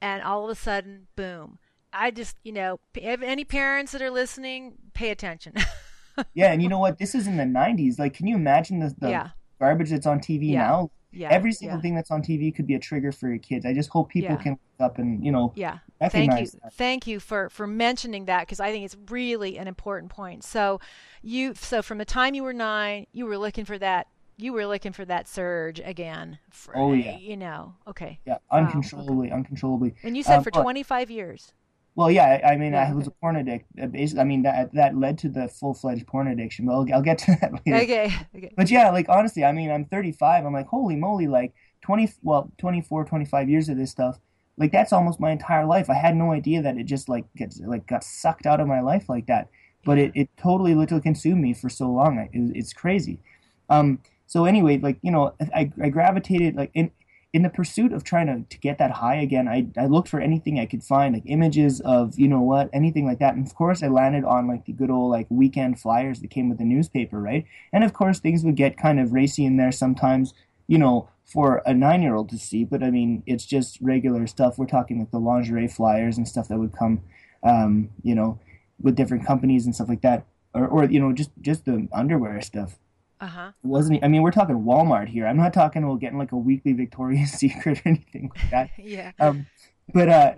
and 0.00 0.22
all 0.22 0.44
of 0.44 0.50
a 0.50 0.54
sudden, 0.54 1.08
boom! 1.16 1.58
I 1.92 2.12
just, 2.12 2.36
you 2.44 2.52
know, 2.52 2.78
any 2.94 3.44
parents 3.44 3.90
that 3.90 4.00
are 4.00 4.10
listening, 4.10 4.74
pay 4.94 5.10
attention. 5.10 5.54
yeah, 6.34 6.52
and 6.52 6.62
you 6.62 6.68
know 6.68 6.78
what? 6.78 6.98
This 6.98 7.14
is 7.14 7.26
in 7.26 7.36
the 7.36 7.44
'90s. 7.44 7.98
Like, 7.98 8.14
can 8.14 8.28
you 8.28 8.36
imagine 8.36 8.78
the, 8.78 8.94
the 8.98 9.10
yeah. 9.10 9.28
garbage 9.58 9.90
that's 9.90 10.06
on 10.06 10.20
TV 10.20 10.52
yeah. 10.52 10.58
now? 10.58 10.90
Yeah, 11.12 11.30
Every 11.30 11.52
single 11.52 11.78
yeah. 11.78 11.82
thing 11.82 11.94
that's 11.94 12.10
on 12.10 12.22
TV 12.22 12.54
could 12.54 12.66
be 12.66 12.74
a 12.74 12.78
trigger 12.78 13.10
for 13.10 13.28
your 13.28 13.38
kids. 13.38 13.64
I 13.64 13.72
just 13.72 13.88
hope 13.88 14.10
people 14.10 14.36
can 14.36 14.52
wake 14.52 14.80
up 14.80 14.98
and 14.98 15.24
you 15.24 15.32
know. 15.32 15.52
Yeah. 15.56 15.78
Thank 16.00 16.40
you. 16.40 16.46
Thank 16.72 17.06
you 17.06 17.20
for 17.20 17.48
for 17.48 17.66
mentioning 17.66 18.26
that 18.26 18.40
because 18.40 18.60
I 18.60 18.70
think 18.70 18.84
it's 18.84 18.96
really 19.08 19.58
an 19.58 19.66
important 19.66 20.10
point. 20.10 20.44
So, 20.44 20.80
you 21.22 21.54
so 21.54 21.82
from 21.82 21.98
the 21.98 22.04
time 22.04 22.34
you 22.34 22.42
were 22.42 22.52
nine, 22.52 23.06
you 23.12 23.26
were 23.26 23.38
looking 23.38 23.64
for 23.64 23.78
that. 23.78 24.08
You 24.38 24.52
were 24.52 24.66
looking 24.66 24.92
for 24.92 25.06
that 25.06 25.26
surge 25.26 25.80
again. 25.80 26.38
For, 26.50 26.76
oh 26.76 26.92
yeah. 26.92 27.16
You 27.16 27.38
know. 27.38 27.74
Okay. 27.86 28.20
Yeah. 28.26 28.38
Uncontrollably. 28.50 29.16
Wow. 29.16 29.22
Okay. 29.24 29.32
Uncontrollably. 29.32 29.94
And 30.02 30.16
you 30.16 30.22
said 30.22 30.38
um, 30.38 30.44
for 30.44 30.50
25 30.50 31.10
years. 31.10 31.52
Well, 31.94 32.10
yeah, 32.10 32.42
I 32.46 32.56
mean, 32.56 32.74
yeah, 32.74 32.90
I 32.90 32.92
was 32.92 33.06
a 33.06 33.10
porn 33.10 33.36
addict. 33.36 33.64
Uh, 33.80 34.20
I 34.20 34.24
mean, 34.24 34.42
that 34.42 34.74
that 34.74 34.94
led 34.94 35.16
to 35.18 35.30
the 35.30 35.48
full 35.48 35.72
fledged 35.72 36.06
porn 36.06 36.28
addiction. 36.28 36.66
But 36.66 36.72
I'll, 36.74 36.86
I'll, 36.94 37.02
get 37.02 37.16
to 37.20 37.36
that 37.40 37.52
later. 37.64 37.84
Okay. 37.84 38.14
okay. 38.36 38.52
But 38.54 38.70
yeah, 38.70 38.90
like 38.90 39.08
honestly, 39.08 39.44
I 39.44 39.52
mean, 39.52 39.70
I'm 39.70 39.86
35. 39.86 40.44
I'm 40.44 40.52
like, 40.52 40.66
holy 40.66 40.96
moly, 40.96 41.26
like 41.26 41.54
20, 41.80 42.12
well, 42.22 42.52
24, 42.58 43.06
25 43.06 43.48
years 43.48 43.70
of 43.70 43.78
this 43.78 43.90
stuff. 43.90 44.18
Like 44.58 44.72
that's 44.72 44.92
almost 44.92 45.20
my 45.20 45.30
entire 45.30 45.66
life. 45.66 45.90
I 45.90 45.94
had 45.94 46.16
no 46.16 46.32
idea 46.32 46.62
that 46.62 46.78
it 46.78 46.84
just 46.84 47.08
like 47.08 47.24
gets 47.36 47.60
like 47.60 47.86
got 47.86 48.04
sucked 48.04 48.46
out 48.46 48.60
of 48.60 48.68
my 48.68 48.80
life 48.80 49.08
like 49.08 49.26
that. 49.26 49.48
But 49.84 49.98
it, 49.98 50.12
it 50.14 50.28
totally 50.36 50.74
literally 50.74 51.02
consumed 51.02 51.40
me 51.42 51.54
for 51.54 51.68
so 51.68 51.90
long. 51.90 52.18
It, 52.18 52.30
it's 52.56 52.72
crazy. 52.72 53.20
Um. 53.68 54.00
So 54.26 54.44
anyway, 54.44 54.78
like 54.78 54.98
you 55.02 55.12
know, 55.12 55.34
I 55.54 55.70
I 55.80 55.88
gravitated 55.88 56.56
like 56.56 56.70
in 56.74 56.90
in 57.36 57.42
the 57.42 57.50
pursuit 57.50 57.92
of 57.92 58.02
trying 58.02 58.26
to, 58.28 58.48
to 58.48 58.58
get 58.60 58.78
that 58.78 58.90
high 58.90 59.16
again, 59.16 59.46
I, 59.46 59.66
I 59.76 59.84
looked 59.84 60.08
for 60.08 60.20
anything 60.20 60.58
I 60.58 60.64
could 60.64 60.82
find, 60.82 61.12
like 61.12 61.24
images 61.26 61.80
of, 61.82 62.18
you 62.18 62.28
know 62.28 62.40
what, 62.40 62.70
anything 62.72 63.04
like 63.04 63.18
that. 63.18 63.34
And 63.34 63.46
of 63.46 63.54
course, 63.54 63.82
I 63.82 63.88
landed 63.88 64.24
on 64.24 64.48
like 64.48 64.64
the 64.64 64.72
good 64.72 64.88
old 64.88 65.10
like 65.10 65.26
weekend 65.28 65.78
flyers 65.78 66.20
that 66.20 66.30
came 66.30 66.48
with 66.48 66.56
the 66.56 66.64
newspaper, 66.64 67.20
right? 67.20 67.44
And 67.74 67.84
of 67.84 67.92
course, 67.92 68.20
things 68.20 68.42
would 68.42 68.56
get 68.56 68.78
kind 68.78 68.98
of 68.98 69.12
racy 69.12 69.44
in 69.44 69.58
there 69.58 69.70
sometimes, 69.70 70.32
you 70.66 70.78
know, 70.78 71.08
for 71.24 71.62
a 71.66 71.74
nine 71.74 72.02
year 72.02 72.14
old 72.14 72.28
to 72.30 72.38
see. 72.38 72.64
But 72.64 72.82
I 72.82 72.90
mean, 72.90 73.22
it's 73.26 73.44
just 73.44 73.78
regular 73.80 74.26
stuff. 74.26 74.58
We're 74.58 74.66
talking 74.66 74.98
like 74.98 75.10
the 75.10 75.18
lingerie 75.18 75.68
flyers 75.68 76.16
and 76.16 76.26
stuff 76.26 76.48
that 76.48 76.58
would 76.58 76.72
come, 76.72 77.02
um, 77.42 77.90
you 78.02 78.14
know, 78.14 78.38
with 78.80 78.96
different 78.96 79.26
companies 79.26 79.66
and 79.66 79.74
stuff 79.74 79.88
like 79.88 80.02
that. 80.02 80.26
Or, 80.54 80.66
or 80.66 80.84
you 80.84 81.00
know, 81.00 81.12
just, 81.12 81.30
just 81.40 81.64
the 81.66 81.88
underwear 81.92 82.40
stuff. 82.40 82.78
Uh-huh. 83.20 83.48
It 83.62 83.66
wasn't. 83.66 84.04
I 84.04 84.08
mean, 84.08 84.22
we're 84.22 84.30
talking 84.30 84.56
Walmart 84.64 85.08
here. 85.08 85.26
I'm 85.26 85.36
not 85.36 85.54
talking 85.54 85.82
about 85.82 86.00
getting 86.00 86.18
like 86.18 86.32
a 86.32 86.36
weekly 86.36 86.72
Victoria's 86.72 87.32
Secret 87.38 87.78
or 87.78 87.88
anything 87.88 88.30
like 88.34 88.50
that. 88.50 88.70
yeah. 88.78 89.12
Um, 89.18 89.46
but 89.92 90.08
uh, 90.08 90.34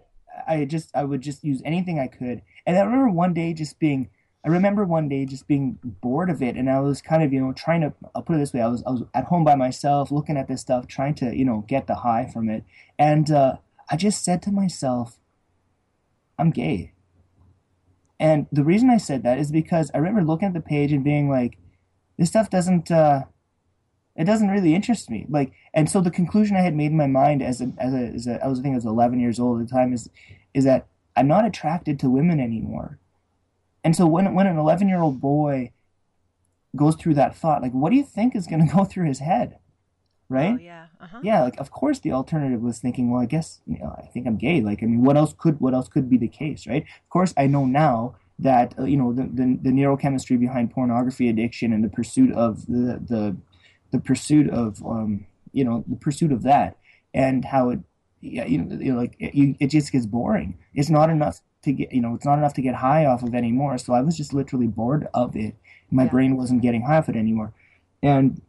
I 0.46 0.64
just 0.64 0.90
I 0.94 1.04
would 1.04 1.20
just 1.20 1.42
use 1.42 1.60
anything 1.64 1.98
I 1.98 2.06
could, 2.06 2.42
and 2.66 2.76
I 2.76 2.80
remember 2.82 3.10
one 3.10 3.34
day 3.34 3.52
just 3.52 3.78
being. 3.78 4.10
I 4.44 4.48
remember 4.48 4.84
one 4.84 5.08
day 5.08 5.24
just 5.24 5.48
being 5.48 5.78
bored 5.82 6.30
of 6.30 6.42
it, 6.42 6.56
and 6.56 6.70
I 6.70 6.80
was 6.80 7.02
kind 7.02 7.22
of 7.22 7.32
you 7.32 7.40
know 7.40 7.52
trying 7.52 7.80
to. 7.80 7.92
I'll 8.14 8.22
put 8.22 8.36
it 8.36 8.38
this 8.38 8.52
way: 8.52 8.60
I 8.60 8.68
was 8.68 8.82
I 8.86 8.90
was 8.90 9.02
at 9.14 9.24
home 9.24 9.44
by 9.44 9.56
myself, 9.56 10.10
looking 10.10 10.36
at 10.36 10.48
this 10.48 10.60
stuff, 10.60 10.86
trying 10.86 11.14
to 11.16 11.36
you 11.36 11.44
know 11.44 11.64
get 11.66 11.86
the 11.86 11.96
high 11.96 12.30
from 12.32 12.48
it, 12.48 12.64
and 12.98 13.30
uh, 13.30 13.56
I 13.90 13.96
just 13.96 14.24
said 14.24 14.42
to 14.42 14.52
myself, 14.52 15.18
"I'm 16.38 16.50
gay." 16.50 16.92
And 18.20 18.46
the 18.50 18.64
reason 18.64 18.90
I 18.90 18.96
said 18.96 19.22
that 19.22 19.38
is 19.38 19.52
because 19.52 19.90
I 19.94 19.98
remember 19.98 20.22
looking 20.22 20.48
at 20.48 20.54
the 20.54 20.60
page 20.60 20.92
and 20.92 21.04
being 21.04 21.28
like 21.28 21.56
this 22.16 22.28
stuff 22.28 22.50
doesn't 22.50 22.90
uh, 22.90 23.24
it 24.16 24.24
doesn't 24.24 24.50
really 24.50 24.74
interest 24.74 25.10
me. 25.10 25.26
Like, 25.28 25.52
and 25.72 25.88
so 25.88 26.00
the 26.00 26.10
conclusion 26.10 26.56
I 26.56 26.62
had 26.62 26.74
made 26.74 26.90
in 26.90 26.96
my 26.96 27.06
mind 27.06 27.42
as 27.42 27.60
a 27.60 27.72
as 27.78 27.94
a, 27.94 27.98
as 27.98 28.26
a 28.26 28.44
I 28.44 28.48
was 28.48 28.58
I 28.58 28.62
think 28.62 28.72
I 28.74 28.76
was 28.76 28.84
11 28.84 29.20
years 29.20 29.38
old 29.38 29.60
at 29.60 29.68
the 29.68 29.72
time 29.72 29.92
is 29.92 30.10
is 30.54 30.64
that 30.64 30.86
I'm 31.16 31.28
not 31.28 31.44
attracted 31.44 31.98
to 32.00 32.10
women 32.10 32.40
anymore. 32.40 32.98
And 33.88 33.96
so 33.96 34.06
when 34.06 34.34
when 34.34 34.46
an 34.46 34.58
11 34.58 34.86
year 34.86 35.00
old 35.00 35.18
boy 35.18 35.72
goes 36.76 36.94
through 36.94 37.14
that 37.14 37.34
thought, 37.34 37.62
like, 37.62 37.72
what 37.72 37.88
do 37.88 37.96
you 37.96 38.04
think 38.04 38.36
is 38.36 38.46
going 38.46 38.60
to 38.68 38.74
go 38.74 38.84
through 38.84 39.06
his 39.06 39.20
head? 39.20 39.60
Right? 40.28 40.56
Oh, 40.60 40.62
yeah. 40.62 40.86
Uh-huh. 41.00 41.20
Yeah. 41.22 41.40
Like, 41.40 41.58
of 41.58 41.70
course, 41.70 41.98
the 41.98 42.12
alternative 42.12 42.60
was 42.60 42.80
thinking, 42.80 43.10
well, 43.10 43.22
I 43.22 43.24
guess 43.24 43.62
you 43.66 43.78
know, 43.78 43.96
I 43.96 44.02
think 44.08 44.26
I'm 44.26 44.36
gay. 44.36 44.60
Like, 44.60 44.82
I 44.82 44.86
mean, 44.86 45.02
what 45.02 45.16
else 45.16 45.34
could 45.38 45.58
what 45.58 45.72
else 45.72 45.88
could 45.88 46.10
be 46.10 46.18
the 46.18 46.28
case, 46.28 46.66
right? 46.66 46.82
Of 46.82 47.08
course, 47.08 47.32
I 47.38 47.46
know 47.46 47.64
now 47.64 48.16
that 48.38 48.74
uh, 48.78 48.84
you 48.84 48.98
know 48.98 49.14
the, 49.14 49.22
the, 49.22 49.58
the 49.62 49.70
neurochemistry 49.70 50.38
behind 50.38 50.70
pornography 50.70 51.30
addiction 51.30 51.72
and 51.72 51.82
the 51.82 51.88
pursuit 51.88 52.30
of 52.32 52.66
the 52.66 53.00
the 53.08 53.38
the 53.90 54.00
pursuit 54.00 54.50
of 54.50 54.84
um, 54.84 55.24
you 55.54 55.64
know 55.64 55.82
the 55.88 55.96
pursuit 55.96 56.30
of 56.30 56.42
that 56.42 56.76
and 57.14 57.46
how 57.46 57.70
it 57.70 57.78
yeah, 58.20 58.44
you 58.44 58.58
know, 58.58 58.76
you 58.78 58.92
know 58.92 58.98
like 58.98 59.16
it, 59.18 59.34
you, 59.34 59.54
it 59.58 59.68
just 59.68 59.92
gets 59.92 60.04
boring. 60.04 60.58
It's 60.74 60.90
not 60.90 61.08
enough 61.08 61.40
to 61.62 61.72
get 61.72 61.92
you 61.92 62.00
know 62.00 62.14
it's 62.14 62.24
not 62.24 62.38
enough 62.38 62.54
to 62.54 62.62
get 62.62 62.76
high 62.76 63.04
off 63.06 63.22
of 63.22 63.34
anymore. 63.34 63.78
So 63.78 63.92
I 63.92 64.00
was 64.00 64.16
just 64.16 64.32
literally 64.32 64.66
bored 64.68 65.08
of 65.14 65.36
it. 65.36 65.56
My 65.90 66.04
Yeah. 66.04 66.10
brain 66.10 66.36
wasn't 66.36 66.62
getting 66.62 66.82
high 66.82 66.98
off 66.98 67.08
it 67.08 67.16
anymore, 67.16 67.52
and 68.02 68.40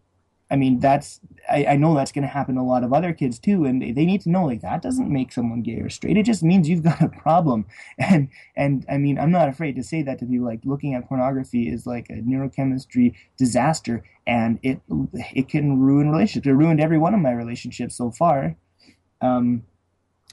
I 0.52 0.56
mean 0.56 0.80
that's 0.80 1.20
I, 1.50 1.66
I 1.66 1.76
know 1.78 1.96
that's 1.96 2.12
going 2.12 2.24
to 2.24 2.28
happen 2.28 2.56
to 2.56 2.62
a 2.62 2.64
lot 2.64 2.84
of 2.84 2.94
other 2.94 3.14
kids 3.14 3.40
too, 3.40 3.66
and 3.66 3.82
they, 3.82 3.92
they 3.92 4.06
need 4.06 4.22
to 4.22 4.30
know 4.30 4.46
like 4.46 4.62
that 4.62 4.82
doesn't 4.82 5.12
make 5.12 5.32
someone 5.32 5.62
gay 5.64 5.78
or 5.80 5.90
straight. 5.90 6.18
It 6.18 6.26
just 6.26 6.44
means 6.44 6.70
you've 6.70 6.84
got 6.84 7.02
a 7.02 7.10
problem, 7.10 7.66
and 7.98 8.30
and 8.56 8.86
I 8.90 8.98
mean 8.98 9.20
I'm 9.20 9.32
not 9.32 9.50
afraid 9.50 9.76
to 9.78 9.84
say 9.84 10.02
that 10.04 10.20
to 10.20 10.26
people. 10.26 10.46
Like 10.46 10.62
looking 10.66 10.94
at 10.94 11.08
pornography 11.08 11.70
is 11.70 11.86
like 11.86 12.08
a 12.10 12.16
neurochemistry 12.22 13.16
disaster, 13.38 14.04
and 14.28 14.60
it 14.64 14.82
it 15.34 15.50
can 15.50 15.80
ruin 15.80 16.10
relationships. 16.12 16.48
It 16.48 16.52
ruined 16.54 16.82
every 16.82 16.98
one 16.98 17.14
of 17.14 17.20
my 17.22 17.32
relationships 17.32 17.96
so 17.96 18.12
far. 18.12 18.56
Um, 19.22 19.64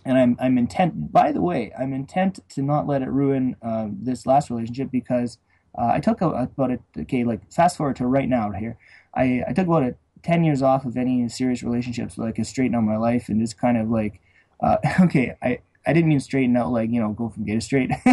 and 0.07 0.17
I'm 0.17 0.37
I'm 0.41 0.57
intent. 0.57 1.13
By 1.13 1.33
the 1.33 1.43
way, 1.43 1.73
I'm 1.79 1.93
intent 1.93 2.39
to 2.51 2.63
not 2.63 2.87
let 2.87 3.03
it 3.03 3.09
ruin 3.09 3.57
uh, 3.61 3.89
this 3.91 4.25
last 4.25 4.49
relationship 4.51 4.91
because 4.91 5.39
uh, 5.77 5.89
I 5.93 6.01
took 6.01 6.23
a, 6.23 6.29
about 6.29 6.71
a 6.71 6.79
okay 7.01 7.25
like 7.25 7.53
fast 7.53 7.77
forward 7.77 7.97
to 7.97 8.07
right 8.07 8.29
now 8.29 8.53
here. 8.53 8.79
I 9.15 9.43
I 9.49 9.53
took 9.53 9.67
about 9.67 9.83
a 9.83 9.97
ten 10.23 10.45
years 10.45 10.63
off 10.63 10.85
of 10.87 10.97
any 10.97 11.29
serious 11.29 11.63
relationships 11.63 12.17
like 12.17 12.29
I 12.29 12.33
could 12.33 12.47
straighten 12.47 12.77
out 12.77 12.85
my 12.85 12.97
life 12.97 13.29
and 13.29 13.41
just 13.41 13.59
kind 13.59 13.77
of 13.77 13.91
like 13.91 14.21
uh, 14.61 14.79
okay 15.03 15.37
I. 15.43 15.59
I 15.89 15.93
didn't 15.93 16.09
mean 16.09 16.19
straighten 16.19 16.57
out 16.57 16.73
like 16.73 16.91
you 16.91 17.01
know 17.01 17.13
go 17.13 17.29
from 17.29 17.45
gay 17.45 17.55
to 17.55 17.61
straight. 17.61 17.93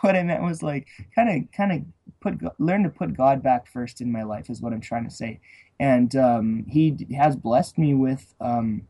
what 0.00 0.14
I 0.14 0.22
meant 0.22 0.44
was 0.44 0.62
like 0.62 0.86
kind 1.12 1.28
of 1.28 1.50
kind 1.50 1.72
of 1.72 1.82
put 2.20 2.60
learn 2.60 2.84
to 2.84 2.90
put 2.90 3.16
God 3.16 3.42
back 3.42 3.66
first 3.66 4.00
in 4.00 4.12
my 4.12 4.22
life 4.22 4.48
is 4.48 4.60
what 4.60 4.72
I'm 4.72 4.80
trying 4.80 5.02
to 5.02 5.10
say. 5.10 5.40
And 5.80 6.14
um, 6.14 6.64
He 6.68 6.96
has 7.18 7.34
blessed 7.34 7.76
me 7.76 7.94
with 7.94 8.32
um, 8.40 8.86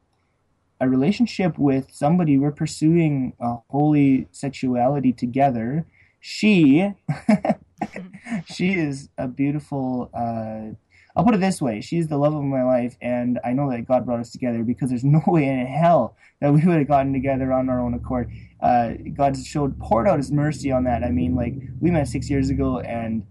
a 0.81 0.89
relationship 0.89 1.59
with 1.59 1.91
somebody 1.93 2.39
we're 2.39 2.53
pursuing 2.53 3.33
a 3.41 3.57
holy 3.71 4.29
sexuality 4.33 5.13
together. 5.13 5.87
She 6.21 6.93
she 8.47 8.75
is 8.75 9.09
a 9.17 9.29
beautiful 9.29 10.11
uh 10.13 10.75
I'll 11.15 11.25
put 11.25 11.35
it 11.35 11.41
this 11.41 11.63
way 11.63 11.81
she's 11.81 12.09
the 12.09 12.19
love 12.19 12.35
of 12.35 12.43
my 12.43 12.63
life 12.63 12.97
and 13.01 13.39
I 13.45 13.53
know 13.53 13.71
that 13.71 13.87
God 13.87 14.05
brought 14.05 14.21
us 14.21 14.31
together 14.31 14.63
because 14.65 14.91
there's 14.91 15.05
no 15.19 15.23
way 15.27 15.47
in 15.47 15.67
hell 15.67 16.17
that 16.41 16.53
we 16.53 16.65
would 16.65 16.79
have 16.79 16.89
gotten 16.89 17.13
together 17.13 17.53
on 17.53 17.69
our 17.69 17.81
own 17.81 17.95
accord. 17.95 18.31
Uh 18.61 18.95
God 19.15 19.37
showed 19.37 19.79
poured 19.79 20.09
out 20.09 20.19
his 20.19 20.31
mercy 20.31 20.71
on 20.73 20.85
that. 20.85 21.05
I 21.05 21.11
mean 21.11 21.35
like 21.35 21.55
we 21.81 21.91
met 21.91 22.09
six 22.09 22.29
years 22.29 22.51
ago 22.51 22.81
and 22.81 23.25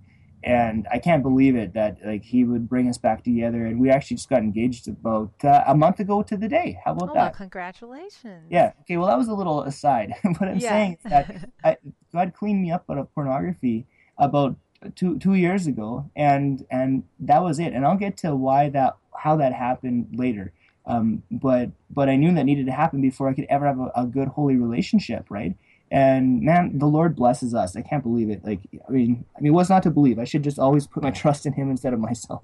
and 0.45 0.87
I 0.91 0.99
can't 0.99 1.23
believe 1.23 1.55
it 1.55 1.73
that 1.73 1.97
like 2.05 2.23
he 2.23 2.43
would 2.43 2.69
bring 2.69 2.87
us 2.87 2.97
back 2.99 3.23
together 3.23 3.65
and 3.65 3.79
we 3.79 3.89
actually 3.89 4.17
just 4.17 4.29
got 4.29 4.43
engaged 4.43 4.87
about 4.87 5.31
uh, 5.43 5.63
a 5.65 5.75
month 5.75 5.99
ago 5.99 6.21
to 6.21 6.37
the 6.37 6.47
day 6.47 6.79
how 6.85 6.91
about 6.93 7.09
Oh, 7.09 7.13
well, 7.15 7.31
congratulations. 7.31 8.47
yeah. 8.49 8.71
Okay. 8.81 8.97
Well, 8.97 9.07
that 9.07 9.17
was 9.17 9.27
a 9.27 9.33
little 9.33 9.63
aside. 9.63 10.13
what 10.23 10.43
I'm 10.47 10.59
Yeah. 10.59 10.69
saying 10.69 10.97
is 11.03 11.11
that 11.11 11.35
I, 11.63 11.77
God 12.13 12.33
cleaned 12.33 12.61
me 12.61 12.71
up 12.71 12.85
out 12.89 12.97
of 12.99 13.13
pornography 13.13 13.85
about 14.17 14.55
two 14.95 15.17
two 15.19 15.33
years 15.33 15.65
ago, 15.67 16.09
and 16.15 16.65
and 16.69 17.03
that 17.19 17.41
was 17.43 17.57
it. 17.59 17.73
And 17.73 17.85
I'll 17.85 17.97
get 17.97 18.17
to 18.17 18.35
why 18.35 18.69
that 18.69 18.97
how 19.17 19.35
that 19.37 19.53
happened 19.53 20.09
later. 20.13 20.53
Um, 20.85 21.23
but 21.31 21.71
but 21.89 22.07
I 22.09 22.15
knew 22.15 22.33
that 22.35 22.43
needed 22.43 22.67
to 22.67 22.71
happen 22.71 23.01
before 23.01 23.27
I 23.29 23.33
could 23.33 23.47
ever 23.49 23.65
have 23.65 23.79
a, 23.79 23.91
a 23.95 24.05
good 24.05 24.27
holy 24.27 24.55
relationship, 24.55 25.25
right? 25.29 25.55
And 25.95 26.41
man, 26.41 26.77
the 26.77 26.87
Lord 26.87 27.15
blesses 27.15 27.55
us. 27.55 27.77
I 27.77 27.81
can't 27.81 28.03
believe 28.03 28.29
it. 28.29 28.43
Like 28.43 28.59
I 28.85 28.91
mean, 28.91 29.23
I 29.37 29.39
mean, 29.39 29.53
what's 29.53 29.69
not 29.69 29.81
to 29.83 29.89
believe? 29.89 30.19
I 30.19 30.25
should 30.25 30.43
just 30.43 30.59
always 30.59 30.87
put 30.87 31.01
my 31.01 31.11
trust 31.21 31.45
in 31.45 31.53
Him 31.53 31.71
instead 31.71 31.93
of 31.93 32.01
myself. 32.01 32.43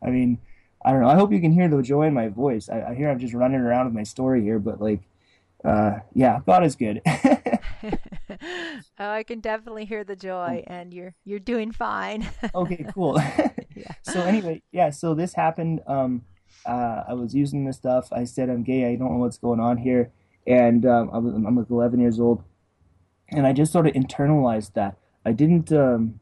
I 0.00 0.10
mean, 0.10 0.38
I 0.84 0.92
don't 0.92 1.00
know. 1.00 1.08
I 1.08 1.16
hope 1.16 1.32
you 1.32 1.40
can 1.40 1.50
hear 1.50 1.66
the 1.66 1.82
joy 1.82 2.04
in 2.04 2.14
my 2.14 2.28
voice. 2.28 2.68
I, 2.68 2.90
I 2.90 2.94
hear 2.94 3.10
I'm 3.10 3.18
just 3.18 3.34
running 3.34 3.58
around 3.58 3.86
with 3.86 3.94
my 3.94 4.04
story 4.04 4.42
here, 4.42 4.60
but 4.60 4.80
like, 4.80 5.00
uh, 5.64 5.94
yeah, 6.14 6.38
God 6.46 6.62
is 6.62 6.76
good. 6.76 7.00
oh, 9.00 9.10
I 9.10 9.24
can 9.24 9.40
definitely 9.40 9.86
hear 9.86 10.04
the 10.04 10.14
joy, 10.14 10.62
and 10.68 10.94
you're 10.94 11.16
you're 11.24 11.40
doing 11.40 11.72
fine. 11.72 12.28
okay, 12.54 12.86
cool. 12.94 13.20
Yeah. 13.74 13.90
so 14.02 14.20
anyway, 14.20 14.62
yeah. 14.70 14.90
So 14.90 15.14
this 15.14 15.34
happened. 15.34 15.80
Um, 15.88 16.22
uh, 16.64 17.02
I 17.08 17.14
was 17.14 17.34
using 17.34 17.64
this 17.64 17.76
stuff. 17.76 18.12
I 18.12 18.22
said 18.22 18.48
I'm 18.48 18.62
gay. 18.62 18.86
I 18.86 18.94
don't 18.94 19.10
know 19.10 19.18
what's 19.18 19.38
going 19.38 19.58
on 19.58 19.78
here, 19.78 20.12
and 20.46 20.86
um, 20.86 21.10
I 21.12 21.18
was, 21.18 21.34
I'm 21.34 21.56
like 21.56 21.70
11 21.70 21.98
years 21.98 22.20
old, 22.20 22.44
and 23.36 23.46
I 23.46 23.52
just 23.52 23.72
sort 23.72 23.86
of 23.86 23.94
internalized 23.94 24.74
that. 24.74 24.96
I 25.24 25.32
didn't. 25.32 25.72
Um, 25.72 26.20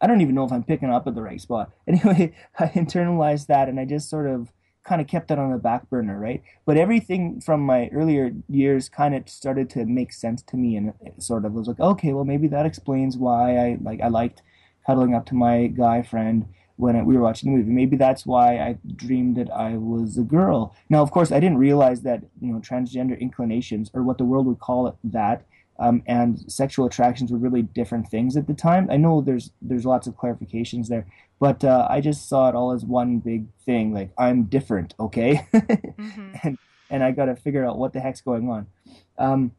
I 0.00 0.06
don't 0.06 0.20
even 0.20 0.34
know 0.34 0.44
if 0.44 0.52
I'm 0.52 0.64
picking 0.64 0.90
up 0.90 1.06
at 1.06 1.14
the 1.14 1.22
right 1.22 1.40
spot. 1.40 1.70
Anyway, 1.88 2.34
I 2.58 2.66
internalized 2.68 3.46
that, 3.46 3.68
and 3.68 3.80
I 3.80 3.84
just 3.84 4.10
sort 4.10 4.26
of 4.26 4.52
kind 4.84 5.00
of 5.00 5.06
kept 5.06 5.28
that 5.28 5.38
on 5.38 5.50
the 5.50 5.58
back 5.58 5.88
burner, 5.88 6.18
right? 6.18 6.42
But 6.66 6.76
everything 6.76 7.40
from 7.40 7.62
my 7.62 7.88
earlier 7.88 8.32
years 8.48 8.88
kind 8.88 9.14
of 9.14 9.28
started 9.28 9.70
to 9.70 9.86
make 9.86 10.12
sense 10.12 10.42
to 10.42 10.56
me, 10.56 10.76
and 10.76 10.92
sort 11.18 11.44
of 11.44 11.52
was 11.52 11.68
like, 11.68 11.80
okay, 11.80 12.12
well 12.12 12.24
maybe 12.24 12.48
that 12.48 12.66
explains 12.66 13.16
why 13.16 13.56
I 13.56 13.78
like 13.80 14.00
I 14.00 14.08
liked 14.08 14.42
cuddling 14.86 15.14
up 15.14 15.26
to 15.26 15.34
my 15.34 15.68
guy 15.68 16.02
friend 16.02 16.46
when 16.76 17.04
we 17.04 17.16
were 17.16 17.22
watching 17.22 17.50
the 17.50 17.58
movie. 17.58 17.70
Maybe 17.70 17.96
that's 17.96 18.26
why 18.26 18.58
I 18.58 18.78
dreamed 18.96 19.36
that 19.36 19.50
I 19.50 19.76
was 19.76 20.18
a 20.18 20.22
girl. 20.22 20.74
Now, 20.90 21.02
of 21.02 21.10
course, 21.10 21.30
I 21.32 21.40
didn't 21.40 21.58
realize 21.58 22.02
that 22.02 22.22
you 22.40 22.52
know 22.52 22.60
transgender 22.60 23.18
inclinations, 23.18 23.90
or 23.94 24.02
what 24.02 24.18
the 24.18 24.24
world 24.24 24.46
would 24.46 24.60
call 24.60 24.86
it, 24.86 24.94
that 25.04 25.46
um, 25.78 26.02
and 26.06 26.50
sexual 26.50 26.86
attractions 26.86 27.32
were 27.32 27.38
really 27.38 27.62
different 27.62 28.08
things 28.08 28.36
at 28.36 28.46
the 28.46 28.54
time. 28.54 28.88
I 28.90 28.96
know 28.96 29.20
there's 29.20 29.50
there's 29.60 29.84
lots 29.86 30.06
of 30.06 30.14
clarifications 30.16 30.88
there, 30.88 31.06
but 31.40 31.64
uh, 31.64 31.86
I 31.90 32.00
just 32.00 32.28
saw 32.28 32.48
it 32.48 32.54
all 32.54 32.72
as 32.72 32.84
one 32.84 33.18
big 33.18 33.46
thing. 33.66 33.92
Like 33.92 34.10
I'm 34.18 34.44
different, 34.44 34.94
okay, 35.00 35.46
hmm 35.98 36.36
and 36.42 36.58
and 36.90 37.02
I 37.02 37.10
got 37.12 37.26
to 37.26 37.36
figure 37.36 37.64
out 37.66 37.78
what 37.78 37.92
the 37.92 38.00
heck's 38.00 38.20
going 38.20 38.48
on. 38.50 38.66
Um, 39.18 39.52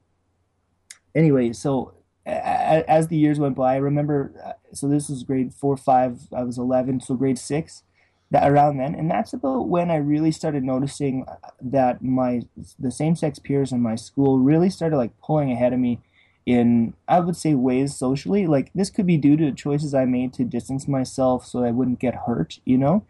anyway, 1.13 1.53
so 1.53 1.93
a- 2.25 2.89
as 2.89 3.07
the 3.07 3.17
years 3.17 3.39
went 3.39 3.55
by, 3.55 3.73
I 3.75 3.77
remember. 3.77 4.31
uh, 4.43 4.53
So 4.73 4.87
this 4.87 5.09
was 5.09 5.23
grade 5.23 5.53
four, 5.53 5.77
five. 5.77 6.19
I 6.35 6.43
was 6.43 6.57
eleven, 6.57 6.99
so 6.99 7.15
grade 7.15 7.37
six, 7.39 7.83
that 8.31 8.49
around 8.49 8.77
then, 8.77 8.95
and 8.95 9.09
that's 9.09 9.33
about 9.33 9.67
when 9.69 9.91
I 9.91 9.97
really 9.97 10.31
started 10.31 10.63
noticing 10.63 11.25
uh, 11.27 11.35
that 11.61 12.01
my 12.03 12.41
the 12.79 12.91
same 12.91 13.15
sex 13.15 13.39
peers 13.39 13.71
in 13.71 13.81
my 13.81 13.95
school 13.95 14.39
really 14.39 14.69
started 14.69 14.97
like 14.97 15.17
pulling 15.21 15.51
ahead 15.51 15.73
of 15.73 15.79
me 15.79 16.01
in 16.45 16.93
I 17.07 17.19
would 17.19 17.35
say 17.35 17.55
ways 17.55 17.95
socially. 17.95 18.47
Like 18.47 18.71
this 18.75 18.89
could 18.89 19.07
be 19.07 19.17
due 19.17 19.37
to 19.37 19.51
choices 19.51 19.93
I 19.93 20.05
made 20.05 20.33
to 20.33 20.43
distance 20.43 20.87
myself 20.87 21.45
so 21.45 21.63
I 21.63 21.71
wouldn't 21.71 21.99
get 21.99 22.15
hurt, 22.15 22.59
you 22.65 22.77
know. 22.77 23.05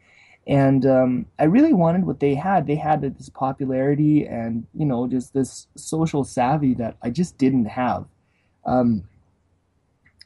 And 0.48 0.86
um, 0.86 1.26
I 1.40 1.46
really 1.46 1.74
wanted 1.74 2.06
what 2.06 2.20
they 2.20 2.36
had. 2.36 2.68
They 2.68 2.76
had 2.76 3.02
this 3.02 3.30
popularity 3.30 4.26
and 4.26 4.68
you 4.74 4.86
know 4.86 5.08
just 5.08 5.34
this 5.34 5.68
social 5.76 6.24
savvy 6.24 6.74
that 6.76 6.98
I 7.02 7.10
just 7.10 7.38
didn't 7.38 7.66
have. 7.66 8.06
Um, 8.66 9.08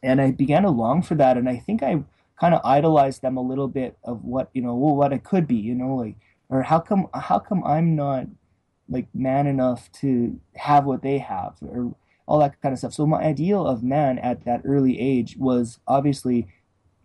and 0.01 0.21
I 0.21 0.31
began 0.31 0.63
to 0.63 0.69
long 0.69 1.01
for 1.01 1.15
that. 1.15 1.37
And 1.37 1.49
I 1.49 1.57
think 1.57 1.83
I 1.83 2.03
kind 2.39 2.53
of 2.53 2.61
idolized 2.63 3.21
them 3.21 3.37
a 3.37 3.41
little 3.41 3.67
bit 3.67 3.97
of 4.03 4.23
what 4.23 4.49
you 4.53 4.61
know, 4.61 4.75
well, 4.75 4.95
what 4.95 5.13
it 5.13 5.23
could 5.23 5.47
be, 5.47 5.55
you 5.55 5.75
know, 5.75 5.95
like 5.95 6.15
or 6.49 6.63
how 6.63 6.79
come 6.79 7.07
how 7.13 7.39
come 7.39 7.63
I'm 7.63 7.95
not 7.95 8.27
like 8.87 9.07
man 9.13 9.47
enough 9.47 9.91
to 9.93 10.39
have 10.55 10.85
what 10.85 11.01
they 11.01 11.19
have 11.19 11.55
or 11.61 11.93
all 12.29 12.39
that 12.39 12.61
kind 12.61 12.71
of 12.71 12.79
stuff. 12.79 12.93
So 12.93 13.07
my 13.07 13.21
ideal 13.21 13.65
of 13.65 13.83
man 13.83 14.19
at 14.19 14.45
that 14.45 14.61
early 14.63 14.99
age 14.99 15.35
was 15.37 15.79
obviously 15.87 16.47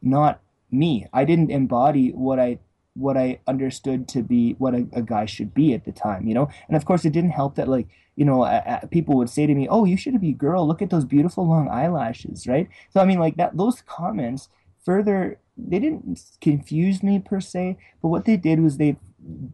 not 0.02 0.40
me. 0.70 1.06
I 1.12 1.24
didn't 1.24 1.50
embody 1.50 2.10
what 2.10 2.38
I 2.38 2.58
what 2.96 3.16
I 3.16 3.40
understood 3.48 4.06
to 4.08 4.22
be 4.22 4.52
what 4.58 4.74
a, 4.74 4.86
a 4.92 5.02
guy 5.02 5.24
should 5.24 5.52
be 5.52 5.74
at 5.74 5.84
the 5.84 5.90
time, 5.90 6.28
you 6.28 6.34
know. 6.34 6.48
And 6.68 6.76
of 6.76 6.84
course, 6.84 7.04
it 7.04 7.12
didn't 7.12 7.30
help 7.30 7.54
that 7.56 7.68
like 7.68 7.88
you 8.16 8.24
know 8.24 8.44
people 8.90 9.16
would 9.16 9.30
say 9.30 9.46
to 9.46 9.54
me, 9.54 9.66
"Oh, 9.66 9.86
you 9.86 9.96
should 9.96 10.20
be 10.20 10.30
a 10.30 10.34
girl. 10.34 10.68
Look 10.68 10.82
at 10.82 10.90
those 10.90 11.06
beautiful 11.06 11.46
long 11.46 11.68
eyelashes," 11.68 12.46
right? 12.46 12.68
So 12.90 13.00
I 13.00 13.06
mean, 13.06 13.18
like 13.18 13.36
that 13.36 13.56
those 13.56 13.82
comments 13.82 14.50
further 14.84 15.38
they 15.56 15.78
didn't 15.78 16.20
confuse 16.40 17.02
me 17.02 17.18
per 17.18 17.40
se, 17.40 17.78
but 18.02 18.08
what 18.08 18.24
they 18.24 18.36
did 18.36 18.60
was 18.60 18.76
they 18.76 18.96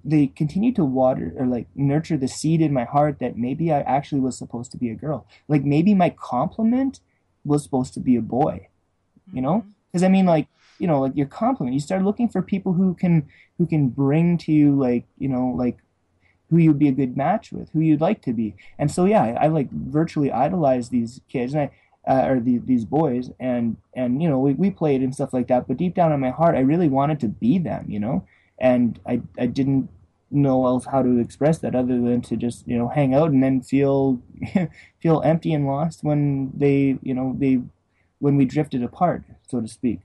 they 0.05 0.27
continued 0.27 0.75
to 0.77 0.85
water 0.85 1.33
or 1.37 1.47
like 1.47 1.67
nurture 1.75 2.17
the 2.17 2.27
seed 2.27 2.61
in 2.61 2.73
my 2.73 2.85
heart 2.85 3.19
that 3.21 3.37
maybe 3.37 3.73
I 3.73 3.81
actually 3.81 4.21
was 4.21 4.37
supposed 4.37 4.73
to 4.73 4.79
be 4.79 4.91
a 4.91 4.95
girl. 4.95 5.27
Like 5.47 5.65
maybe 5.65 5.95
my 5.95 6.11
complement 6.11 7.01
was 7.45 7.63
supposed 7.63 7.95
to 7.95 8.01
be 8.01 8.17
a 8.17 8.23
boy, 8.23 8.69
you 9.33 9.41
know? 9.41 9.59
Mm-hmm. 9.59 9.71
Because 9.93 10.03
I 10.03 10.09
mean, 10.09 10.27
like 10.27 10.49
you 10.79 10.87
know, 10.87 11.01
like 11.01 11.17
your 11.17 11.27
complement, 11.27 11.75
you 11.75 11.81
start 11.81 12.03
looking 12.03 12.29
for 12.29 12.43
people 12.43 12.73
who 12.73 12.95
can 12.95 13.29
who 13.59 13.67
can 13.67 13.89
bring 13.89 14.39
to 14.39 14.53
you 14.53 14.75
like 14.75 15.05
you 15.19 15.29
know 15.29 15.53
like 15.57 15.79
who 16.49 16.57
you'd 16.57 16.79
be 16.79 16.89
a 16.89 16.93
good 16.93 17.17
match 17.17 17.53
with, 17.53 17.71
who 17.71 17.81
you'd 17.81 18.01
like 18.01 18.23
to 18.23 18.33
be. 18.33 18.55
And 18.79 18.91
so 18.91 19.05
yeah, 19.05 19.23
I, 19.23 19.45
I 19.45 19.47
like 19.49 19.71
virtually 19.71 20.33
idolize 20.33 20.89
these 20.89 21.21
kids 21.29 21.55
and 21.55 21.63
I 21.63 21.71
uh, 22.11 22.26
or 22.26 22.40
the, 22.40 22.59
these 22.59 22.85
boys 22.85 23.31
and 23.38 23.76
and 23.95 24.21
you 24.21 24.29
know 24.29 24.40
we, 24.40 24.55
we 24.55 24.71
played 24.71 25.00
and 25.00 25.14
stuff 25.14 25.33
like 25.33 25.47
that. 25.49 25.69
But 25.69 25.76
deep 25.76 25.95
down 25.95 26.12
in 26.12 26.21
my 26.21 26.31
heart, 26.31 26.57
I 26.57 26.61
really 26.61 26.88
wanted 26.88 27.21
to 27.21 27.29
be 27.29 27.59
them, 27.59 27.87
you 27.88 28.00
know, 28.00 28.26
and 28.59 28.99
I 29.07 29.23
I 29.38 29.47
didn't 29.47 29.88
know 30.33 30.67
else 30.67 30.87
how 30.87 31.02
to 31.02 31.19
express 31.19 31.59
that 31.59 31.75
other 31.75 32.00
than 32.00 32.21
to 32.23 32.37
just 32.37 32.67
you 32.67 32.76
know 32.76 32.88
hang 32.88 33.14
out 33.14 33.31
and 33.31 33.43
then 33.43 33.61
feel 33.61 34.21
feel 35.00 35.23
empty 35.23 35.55
and 35.55 35.67
lost 35.67 36.02
when 36.02 36.50
they 36.57 36.99
you 37.02 37.14
know 37.14 37.37
they 37.38 37.61
when 38.19 38.37
we 38.37 38.45
drifted 38.45 38.83
apart, 38.83 39.23
so 39.49 39.61
to 39.61 39.69
speak. 39.69 40.00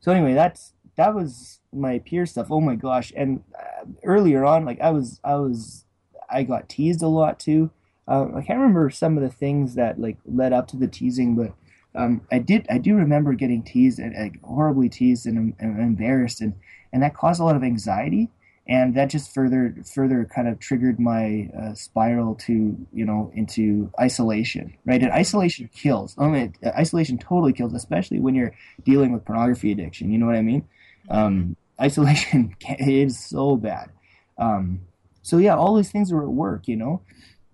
So 0.00 0.12
anyway, 0.12 0.32
that's 0.34 0.72
that 0.96 1.14
was 1.14 1.60
my 1.72 1.98
peer 1.98 2.26
stuff. 2.26 2.48
Oh 2.50 2.60
my 2.60 2.76
gosh! 2.76 3.12
And 3.14 3.42
uh, 3.58 3.84
earlier 4.04 4.44
on, 4.44 4.64
like 4.64 4.80
I 4.80 4.90
was, 4.90 5.20
I 5.22 5.36
was, 5.36 5.84
I 6.30 6.44
got 6.44 6.68
teased 6.68 7.02
a 7.02 7.08
lot 7.08 7.38
too. 7.38 7.70
Uh, 8.10 8.26
I 8.36 8.42
can't 8.42 8.58
remember 8.58 8.90
some 8.90 9.16
of 9.16 9.22
the 9.22 9.30
things 9.30 9.76
that 9.76 10.00
like 10.00 10.18
led 10.26 10.52
up 10.52 10.66
to 10.68 10.76
the 10.76 10.88
teasing, 10.88 11.36
but 11.36 11.54
um, 11.94 12.22
I 12.32 12.38
did, 12.38 12.66
I 12.68 12.78
do 12.78 12.96
remember 12.96 13.34
getting 13.34 13.62
teased 13.62 13.98
and 13.98 14.14
like, 14.14 14.42
horribly 14.42 14.88
teased 14.88 15.26
and, 15.26 15.54
and 15.58 15.80
embarrassed, 15.80 16.40
and 16.40 16.54
and 16.92 17.02
that 17.02 17.14
caused 17.14 17.40
a 17.40 17.44
lot 17.44 17.56
of 17.56 17.62
anxiety 17.62 18.28
and 18.70 18.94
that 18.94 19.10
just 19.10 19.34
further 19.34 19.74
further 19.84 20.24
kind 20.24 20.46
of 20.48 20.58
triggered 20.60 21.00
my 21.00 21.50
uh, 21.58 21.74
spiral 21.74 22.36
to 22.36 22.76
you 22.92 23.04
know 23.04 23.30
into 23.34 23.90
isolation 24.00 24.72
right? 24.84 25.02
And 25.02 25.12
isolation 25.12 25.68
kills. 25.74 26.14
I 26.18 26.28
mean 26.28 26.54
isolation 26.64 27.18
totally 27.18 27.52
kills 27.52 27.74
especially 27.74 28.20
when 28.20 28.34
you're 28.34 28.54
dealing 28.84 29.12
with 29.12 29.24
pornography 29.24 29.72
addiction 29.72 30.10
you 30.10 30.18
know 30.18 30.26
what 30.26 30.36
i 30.36 30.42
mean? 30.42 30.66
Um, 31.10 31.56
isolation 31.80 32.54
is 32.78 33.18
so 33.18 33.56
bad. 33.56 33.90
Um, 34.38 34.80
so 35.22 35.38
yeah 35.38 35.56
all 35.56 35.74
these 35.74 35.90
things 35.90 36.12
were 36.12 36.22
at 36.22 36.30
work 36.30 36.68
you 36.68 36.76
know 36.76 37.02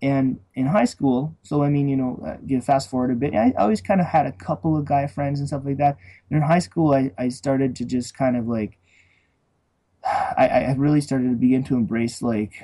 and 0.02 0.38
in 0.54 0.66
high 0.66 0.84
school 0.84 1.34
so 1.42 1.62
i 1.62 1.70
mean 1.70 1.88
you 1.88 1.96
know 1.96 2.22
uh, 2.26 2.60
fast 2.60 2.90
forward 2.90 3.10
a 3.10 3.14
bit 3.14 3.34
i 3.34 3.52
always 3.58 3.80
kind 3.80 4.00
of 4.00 4.06
had 4.06 4.26
a 4.26 4.32
couple 4.32 4.76
of 4.76 4.84
guy 4.84 5.06
friends 5.06 5.38
and 5.38 5.48
stuff 5.48 5.62
like 5.64 5.78
that 5.78 5.96
and 6.30 6.36
in 6.36 6.42
high 6.42 6.58
school 6.58 6.92
I, 6.92 7.12
I 7.16 7.28
started 7.30 7.74
to 7.76 7.84
just 7.84 8.16
kind 8.16 8.36
of 8.36 8.46
like 8.46 8.78
I, 10.36 10.66
I 10.68 10.74
really 10.76 11.00
started 11.00 11.30
to 11.30 11.36
begin 11.36 11.64
to 11.64 11.76
embrace 11.76 12.22
like 12.22 12.62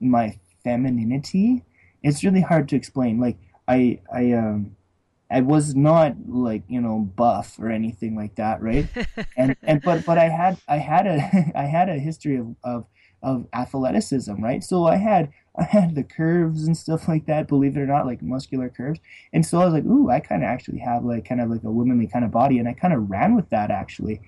my 0.00 0.38
femininity. 0.64 1.64
It's 2.02 2.24
really 2.24 2.40
hard 2.40 2.68
to 2.70 2.76
explain. 2.76 3.20
Like 3.20 3.38
I 3.66 4.00
I 4.12 4.32
um 4.32 4.76
I 5.30 5.40
was 5.40 5.74
not 5.74 6.14
like 6.28 6.62
you 6.68 6.80
know 6.80 7.00
buff 7.16 7.58
or 7.58 7.70
anything 7.70 8.16
like 8.16 8.36
that, 8.36 8.62
right? 8.62 8.86
and 9.36 9.56
and 9.62 9.82
but 9.82 10.04
but 10.04 10.18
I 10.18 10.28
had 10.28 10.58
I 10.68 10.78
had 10.78 11.06
a 11.06 11.52
I 11.54 11.64
had 11.64 11.88
a 11.88 11.98
history 11.98 12.36
of 12.36 12.54
of 12.62 12.86
of 13.22 13.46
athleticism, 13.52 14.34
right? 14.42 14.62
So 14.62 14.86
I 14.86 14.96
had 14.96 15.30
I 15.58 15.64
had 15.70 15.94
the 15.94 16.04
curves 16.04 16.66
and 16.66 16.76
stuff 16.76 17.08
like 17.08 17.26
that, 17.26 17.48
believe 17.48 17.76
it 17.76 17.80
or 17.80 17.86
not, 17.86 18.06
like 18.06 18.22
muscular 18.22 18.68
curves. 18.68 19.00
And 19.32 19.44
so 19.44 19.60
I 19.60 19.64
was 19.64 19.74
like, 19.74 19.84
ooh, 19.84 20.10
I 20.10 20.20
kind 20.20 20.42
of 20.42 20.48
actually 20.48 20.78
have 20.78 21.04
like 21.04 21.28
kind 21.28 21.40
of 21.40 21.50
like 21.50 21.64
a 21.64 21.70
womanly 21.70 22.06
kind 22.06 22.24
of 22.24 22.30
body, 22.30 22.58
and 22.58 22.68
I 22.68 22.72
kind 22.72 22.94
of 22.94 23.10
ran 23.10 23.34
with 23.34 23.50
that 23.50 23.70
actually 23.70 24.20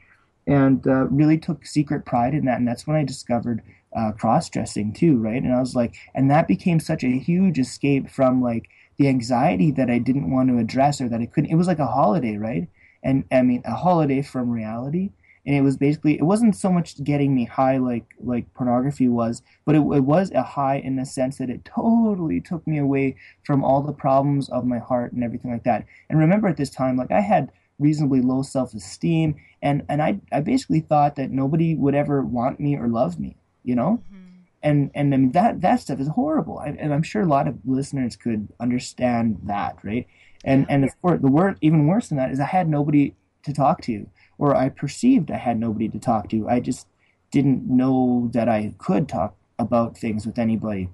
and 0.49 0.87
uh, 0.87 1.04
really 1.08 1.37
took 1.37 1.66
secret 1.66 2.06
pride 2.06 2.32
in 2.32 2.47
that. 2.47 2.58
And 2.58 2.66
that's 2.66 2.87
when 2.87 2.97
I 2.97 3.04
discovered 3.04 3.62
uh, 3.94 4.12
cross 4.12 4.49
dressing 4.49 4.94
too, 4.94 5.18
right? 5.18 5.42
And 5.42 5.54
I 5.54 5.61
was 5.61 5.76
like, 5.76 5.94
and 6.14 6.30
that 6.30 6.49
became 6.49 6.80
such 6.80 7.04
a 7.04 7.18
huge 7.18 7.58
escape 7.58 8.08
from 8.08 8.42
like 8.42 8.68
the 8.97 9.08
anxiety 9.08 9.70
that 9.73 9.90
I 9.90 9.99
didn't 9.99 10.30
want 10.30 10.49
to 10.49 10.58
address 10.58 11.00
or 11.00 11.08
that 11.11 11.20
I 11.20 11.26
couldn't. 11.26 11.50
It 11.50 11.56
was 11.56 11.66
like 11.66 11.78
a 11.78 11.87
holiday, 11.87 12.37
right? 12.37 12.66
And 13.02 13.25
I 13.30 13.42
mean, 13.42 13.62
a 13.66 13.75
holiday 13.75 14.23
from 14.23 14.50
reality. 14.50 15.11
And 15.49 15.57
it 15.57 15.62
was 15.62 15.78
basically, 15.78 16.19
it 16.19 16.25
wasn't 16.25 16.55
so 16.55 16.71
much 16.71 17.02
getting 17.02 17.35
me 17.35 17.47
high 17.47 17.78
like 17.78 18.05
like 18.23 18.52
pornography 18.52 19.09
was, 19.09 19.40
but 19.64 19.75
it, 19.75 19.78
it 19.78 20.05
was 20.05 20.31
a 20.33 20.43
high 20.43 20.76
in 20.76 20.97
the 20.97 21.07
sense 21.07 21.38
that 21.38 21.49
it 21.49 21.64
totally 21.64 22.38
took 22.38 22.67
me 22.67 22.76
away 22.76 23.17
from 23.45 23.64
all 23.64 23.81
the 23.81 23.95
problems 23.95 24.50
of 24.50 24.67
my 24.67 24.78
heart 24.78 25.14
and 25.14 25.25
everything 25.25 25.50
like 25.50 25.64
that. 25.64 25.87
And 26.11 26.19
remember, 26.19 26.49
at 26.49 26.59
this 26.59 26.69
time, 26.69 26.99
like 26.99 27.11
I 27.11 27.23
had 27.23 27.50
reasonably 27.78 28.21
low 28.21 28.43
self 28.43 28.75
esteem, 28.75 29.37
and 29.62 29.87
and 29.88 30.02
I 30.02 30.21
I 30.31 30.43
basically 30.43 30.81
thought 30.81 31.17
that 31.17 31.31
nobody 31.31 31.75
would 31.75 31.95
ever 31.95 32.21
want 32.21 32.61
me 32.61 32.76
or 32.76 32.87
love 32.87 33.19
me, 33.19 33.38
you 33.64 33.75
know. 33.75 34.02
Mm-hmm. 34.12 34.26
And 34.62 34.90
and 34.95 35.14
I 35.14 35.17
mean 35.17 35.33
that 35.33 35.62
that 35.62 35.81
stuff 35.81 35.99
is 35.99 36.09
horrible, 36.09 36.59
I, 36.59 36.76
and 36.78 36.93
I'm 36.93 37.02
sure 37.02 37.23
a 37.23 37.26
lot 37.26 37.49
of 37.49 37.57
listeners 37.64 38.17
could 38.17 38.49
understand 38.61 39.38
that, 39.45 39.78
right? 39.83 40.07
And 40.45 40.67
and 40.69 40.85
of 40.85 40.90
course, 41.00 41.23
the 41.23 41.31
word 41.31 41.57
even 41.62 41.87
worse 41.87 42.09
than 42.09 42.19
that 42.19 42.33
is 42.33 42.38
I 42.38 42.45
had 42.45 42.69
nobody 42.69 43.14
to 43.45 43.55
talk 43.55 43.81
to, 43.85 44.07
or 44.38 44.54
I 44.54 44.68
perceived 44.68 45.30
I 45.30 45.37
had 45.37 45.59
nobody 45.59 45.88
to 45.88 45.99
talk 45.99 46.28
to. 46.30 46.49
I 46.49 46.61
just 46.61 46.87
didn't 47.30 47.68
know 47.68 48.31
that 48.33 48.48
I 48.48 48.74
could 48.79 49.09
talk 49.09 49.37
about 49.59 49.98
things 49.98 50.24
with 50.24 50.38
anybody. 50.38 50.90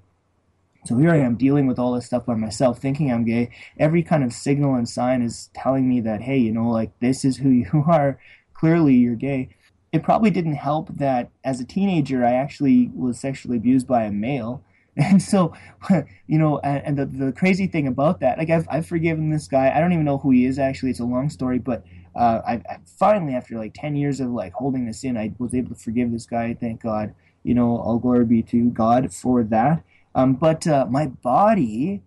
So 0.85 0.97
here 0.97 1.09
I 1.09 1.17
am 1.17 1.35
dealing 1.35 1.65
with 1.65 1.79
all 1.79 1.93
this 1.93 2.05
stuff 2.05 2.27
by 2.27 2.35
myself, 2.35 2.79
thinking 2.79 3.11
I'm 3.11 3.25
gay. 3.25 3.49
Every 3.79 4.03
kind 4.03 4.23
of 4.23 4.31
signal 4.31 4.75
and 4.75 4.87
sign 4.87 5.23
is 5.23 5.49
telling 5.55 5.89
me 5.89 5.99
that, 6.01 6.21
hey, 6.21 6.37
you 6.37 6.51
know, 6.51 6.69
like 6.69 6.91
this 6.99 7.25
is 7.25 7.37
who 7.37 7.49
you 7.73 7.85
are. 7.87 8.19
Clearly, 8.53 8.93
you're 8.93 9.15
gay. 9.15 9.49
It 9.91 10.03
probably 10.03 10.29
didn't 10.29 10.55
help 10.55 10.89
that 10.97 11.29
as 11.43 11.59
a 11.59 11.65
teenager, 11.65 12.25
I 12.25 12.33
actually 12.33 12.91
was 12.93 13.19
sexually 13.19 13.57
abused 13.57 13.87
by 13.87 14.03
a 14.03 14.11
male. 14.11 14.63
And 14.97 15.21
so, 15.21 15.53
you 16.27 16.37
know, 16.37 16.59
and, 16.59 16.97
the, 16.97 17.05
the 17.05 17.33
crazy 17.33 17.67
thing 17.67 17.85
about 17.85 18.21
that, 18.21 18.37
like 18.37 18.49
I've, 18.49 18.65
I've 18.71 18.87
forgiven 18.87 19.29
this 19.29 19.45
guy. 19.45 19.69
I 19.75 19.81
don't 19.81 19.91
even 19.91 20.05
know 20.05 20.19
who 20.19 20.31
he 20.31 20.45
is 20.45 20.57
actually. 20.57 20.91
It's 20.91 21.01
a 21.01 21.03
long 21.03 21.29
story, 21.29 21.59
but 21.59 21.83
uh, 22.15 22.41
I, 22.47 22.53
I 22.53 22.77
finally, 22.85 23.33
after 23.33 23.57
like 23.57 23.73
10 23.73 23.95
years 23.95 24.19
of 24.19 24.29
like 24.29 24.53
holding 24.53 24.85
this 24.85 25.03
in, 25.03 25.17
I 25.17 25.33
was 25.37 25.53
able 25.53 25.69
to 25.69 25.81
forgive 25.81 26.11
this 26.11 26.25
guy. 26.25 26.53
Thank 26.53 26.81
God. 26.81 27.13
You 27.43 27.53
know, 27.53 27.77
all 27.77 27.99
glory 27.99 28.25
be 28.25 28.41
to 28.43 28.69
God 28.69 29.13
for 29.13 29.43
that. 29.43 29.83
Um, 30.15 30.33
but 30.33 30.65
uh, 30.65 30.85
my 30.89 31.07
body 31.07 32.01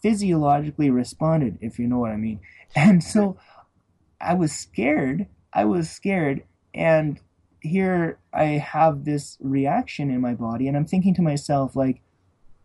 physiologically 0.00 0.90
responded, 0.90 1.58
if 1.60 1.78
you 1.78 1.86
know 1.86 1.98
what 1.98 2.10
I 2.10 2.16
mean. 2.16 2.40
And 2.74 3.04
so 3.04 3.36
I 4.18 4.32
was 4.32 4.50
scared. 4.50 5.26
I 5.52 5.66
was 5.66 5.90
scared. 5.90 6.44
And 6.72 7.20
here 7.60 8.18
I 8.32 8.44
have 8.44 9.04
this 9.04 9.36
reaction 9.40 10.10
in 10.10 10.22
my 10.22 10.32
body, 10.32 10.68
and 10.68 10.76
I'm 10.76 10.86
thinking 10.86 11.14
to 11.16 11.22
myself, 11.22 11.76
like, 11.76 12.00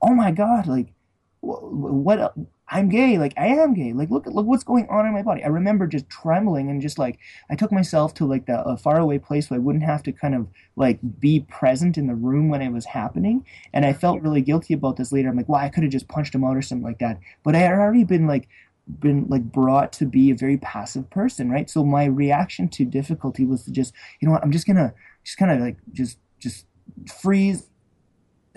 oh 0.02 0.13
my 0.13 0.32
God, 0.32 0.65
like, 0.65 0.93
what 1.41 2.34
I'm 2.69 2.89
gay. 2.89 3.17
Like 3.17 3.34
I 3.38 3.47
am 3.47 3.73
gay. 3.73 3.93
Like 3.93 4.10
look 4.10 4.25
look 4.25 4.45
what's 4.45 4.63
going 4.63 4.88
on 4.89 5.06
in 5.06 5.13
my 5.13 5.21
body. 5.21 5.43
I 5.43 5.47
remember 5.47 5.88
just 5.88 6.10
trembling 6.10 6.69
and 6.69 6.82
just 6.82 6.99
like 6.99 7.17
I 7.49 7.56
took 7.56 7.71
myself 7.71 8.13
to 8.15 8.25
like 8.25 8.45
the 8.45 8.62
a 8.62 8.77
faraway 8.77 9.19
place 9.19 9.49
where 9.49 9.58
I 9.58 9.63
wouldn't 9.63 9.86
have 9.86 10.03
to 10.03 10.12
kind 10.12 10.36
of 10.36 10.47
like 10.75 10.99
be 11.19 11.41
present 11.41 11.97
in 11.97 12.08
the 12.08 12.15
room 12.15 12.49
when 12.49 12.62
it 12.62 12.71
was 12.71 12.86
happening. 12.86 13.45
And 13.73 13.86
I 13.86 13.93
felt 13.93 14.21
really 14.21 14.41
guilty 14.41 14.73
about 14.73 14.97
this 14.97 15.12
later. 15.12 15.30
I'm 15.30 15.38
like, 15.38 15.47
well, 15.47 15.62
I 15.62 15.69
could 15.69 15.84
have 15.84 15.91
just 15.91 16.10
punched 16.10 16.36
him 16.36 16.43
out 16.43 16.58
or 16.58 16.62
something 16.62 16.86
like 16.86 16.99
that. 16.99 17.19
But 17.43 17.56
I 17.56 17.60
had 17.60 17.71
already 17.71 18.03
been 18.03 18.27
like 18.27 18.49
been 18.99 19.25
like 19.30 19.43
brought 19.43 19.93
to 19.93 20.06
be 20.06 20.32
a 20.32 20.36
very 20.36 20.58
passive 20.58 21.10
person, 21.10 21.49
right? 21.49 21.69
So 21.69 21.86
my 21.86 22.06
reaction 22.06 22.67
to 22.69 22.86
difficulty 22.86 23.45
was 23.45 23.63
to 23.65 23.71
just, 23.71 23.93
you 24.19 24.27
know 24.27 24.34
what, 24.34 24.43
I'm 24.43 24.51
just 24.51 24.67
gonna 24.67 24.93
just 25.23 25.38
kind 25.38 25.51
of 25.51 25.60
like 25.60 25.77
just 25.93 26.19
just 26.39 26.65
freeze 27.21 27.69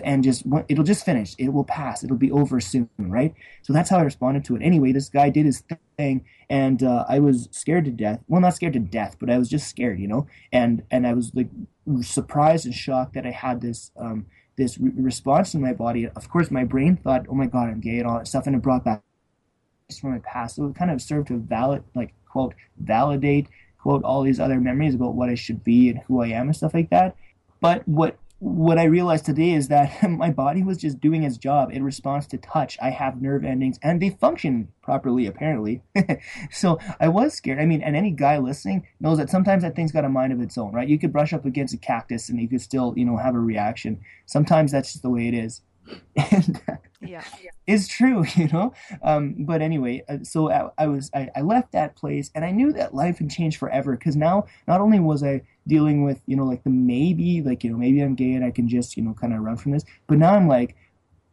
and 0.03 0.23
just 0.23 0.43
it'll 0.67 0.83
just 0.83 1.05
finish. 1.05 1.35
It 1.37 1.49
will 1.49 1.63
pass. 1.63 2.03
It'll 2.03 2.17
be 2.17 2.31
over 2.31 2.59
soon, 2.59 2.89
right? 2.97 3.33
So 3.61 3.73
that's 3.73 3.89
how 3.89 3.97
I 3.97 4.03
responded 4.03 4.45
to 4.45 4.55
it. 4.55 4.61
Anyway, 4.61 4.91
this 4.91 5.09
guy 5.09 5.29
did 5.29 5.45
his 5.45 5.63
thing, 5.97 6.25
and 6.49 6.83
uh, 6.83 7.05
I 7.07 7.19
was 7.19 7.47
scared 7.51 7.85
to 7.85 7.91
death. 7.91 8.19
Well, 8.27 8.41
not 8.41 8.55
scared 8.55 8.73
to 8.73 8.79
death, 8.79 9.17
but 9.19 9.29
I 9.29 9.37
was 9.37 9.49
just 9.49 9.67
scared, 9.67 9.99
you 9.99 10.07
know. 10.07 10.27
And 10.51 10.83
and 10.91 11.07
I 11.07 11.13
was 11.13 11.31
like 11.33 11.49
surprised 12.01 12.65
and 12.65 12.75
shocked 12.75 13.13
that 13.13 13.25
I 13.25 13.31
had 13.31 13.61
this 13.61 13.91
um, 13.97 14.25
this 14.57 14.77
re- 14.77 14.91
response 14.95 15.53
in 15.53 15.61
my 15.61 15.73
body. 15.73 16.07
Of 16.07 16.29
course, 16.29 16.51
my 16.51 16.63
brain 16.63 16.97
thought, 16.97 17.25
"Oh 17.29 17.35
my 17.35 17.47
God, 17.47 17.69
I'm 17.69 17.79
gay" 17.79 17.99
and 17.99 18.07
all 18.07 18.17
that 18.17 18.27
stuff, 18.27 18.47
and 18.47 18.55
it 18.55 18.61
brought 18.61 18.85
back 18.85 19.01
from 19.99 20.11
my 20.11 20.19
past. 20.19 20.55
So 20.55 20.67
it 20.67 20.75
kind 20.75 20.91
of 20.91 21.01
served 21.01 21.27
to 21.27 21.37
valid, 21.37 21.83
like 21.95 22.13
quote, 22.29 22.55
validate 22.77 23.47
quote 23.81 24.03
all 24.03 24.21
these 24.21 24.39
other 24.39 24.59
memories 24.59 24.95
about 24.95 25.15
what 25.15 25.29
I 25.29 25.35
should 25.35 25.63
be 25.63 25.89
and 25.89 25.99
who 26.07 26.21
I 26.21 26.27
am 26.27 26.47
and 26.47 26.55
stuff 26.55 26.73
like 26.73 26.89
that. 26.91 27.15
But 27.59 27.87
what 27.87 28.17
what 28.41 28.79
I 28.79 28.85
realized 28.85 29.25
today 29.25 29.51
is 29.51 29.67
that 29.67 30.01
my 30.09 30.31
body 30.31 30.63
was 30.63 30.79
just 30.79 30.99
doing 30.99 31.21
its 31.21 31.37
job 31.37 31.71
in 31.71 31.83
response 31.83 32.25
to 32.27 32.39
touch. 32.39 32.75
I 32.81 32.89
have 32.89 33.21
nerve 33.21 33.45
endings 33.45 33.77
and 33.83 34.01
they 34.01 34.09
function 34.09 34.69
properly, 34.81 35.27
apparently. 35.27 35.83
so 36.51 36.79
I 36.99 37.07
was 37.07 37.35
scared. 37.35 37.59
I 37.59 37.65
mean, 37.65 37.83
and 37.83 37.95
any 37.95 38.09
guy 38.09 38.39
listening 38.39 38.87
knows 38.99 39.19
that 39.19 39.29
sometimes 39.29 39.61
that 39.61 39.75
thing's 39.75 39.91
got 39.91 40.05
a 40.05 40.09
mind 40.09 40.33
of 40.33 40.41
its 40.41 40.57
own, 40.57 40.73
right? 40.73 40.87
You 40.87 40.97
could 40.97 41.13
brush 41.13 41.33
up 41.33 41.45
against 41.45 41.75
a 41.75 41.77
cactus 41.77 42.29
and 42.29 42.41
you 42.41 42.49
could 42.49 42.61
still, 42.61 42.95
you 42.97 43.05
know, 43.05 43.15
have 43.15 43.35
a 43.35 43.39
reaction. 43.39 44.01
Sometimes 44.25 44.71
that's 44.71 44.93
just 44.93 45.03
the 45.03 45.11
way 45.11 45.27
it 45.27 45.35
is. 45.35 45.61
and 46.15 46.61
yeah. 47.01 47.23
it's 47.67 47.87
true, 47.87 48.25
you 48.35 48.47
know. 48.49 48.73
Um, 49.03 49.35
but 49.39 49.61
anyway, 49.61 50.03
uh, 50.07 50.19
so 50.23 50.51
I, 50.51 50.69
I 50.77 50.87
was 50.87 51.09
I, 51.13 51.29
I, 51.35 51.41
left 51.41 51.71
that 51.71 51.95
place, 51.95 52.31
and 52.35 52.45
I 52.45 52.51
knew 52.51 52.71
that 52.73 52.93
life 52.93 53.19
had 53.19 53.29
changed 53.29 53.57
forever 53.57 53.95
because 53.95 54.15
now 54.15 54.45
not 54.67 54.81
only 54.81 54.99
was 54.99 55.23
I 55.23 55.41
dealing 55.67 56.03
with 56.03 56.21
you 56.25 56.35
know 56.35 56.45
like 56.45 56.63
the 56.63 56.69
maybe 56.69 57.41
like 57.41 57.63
you 57.63 57.71
know 57.71 57.77
maybe 57.77 58.01
I'm 58.01 58.15
gay 58.15 58.33
and 58.33 58.43
I 58.45 58.51
can 58.51 58.67
just 58.67 58.97
you 58.97 59.03
know 59.03 59.13
kind 59.13 59.33
of 59.33 59.41
run 59.41 59.57
from 59.57 59.71
this, 59.71 59.83
but 60.07 60.17
now 60.17 60.35
I'm 60.35 60.47
like, 60.47 60.75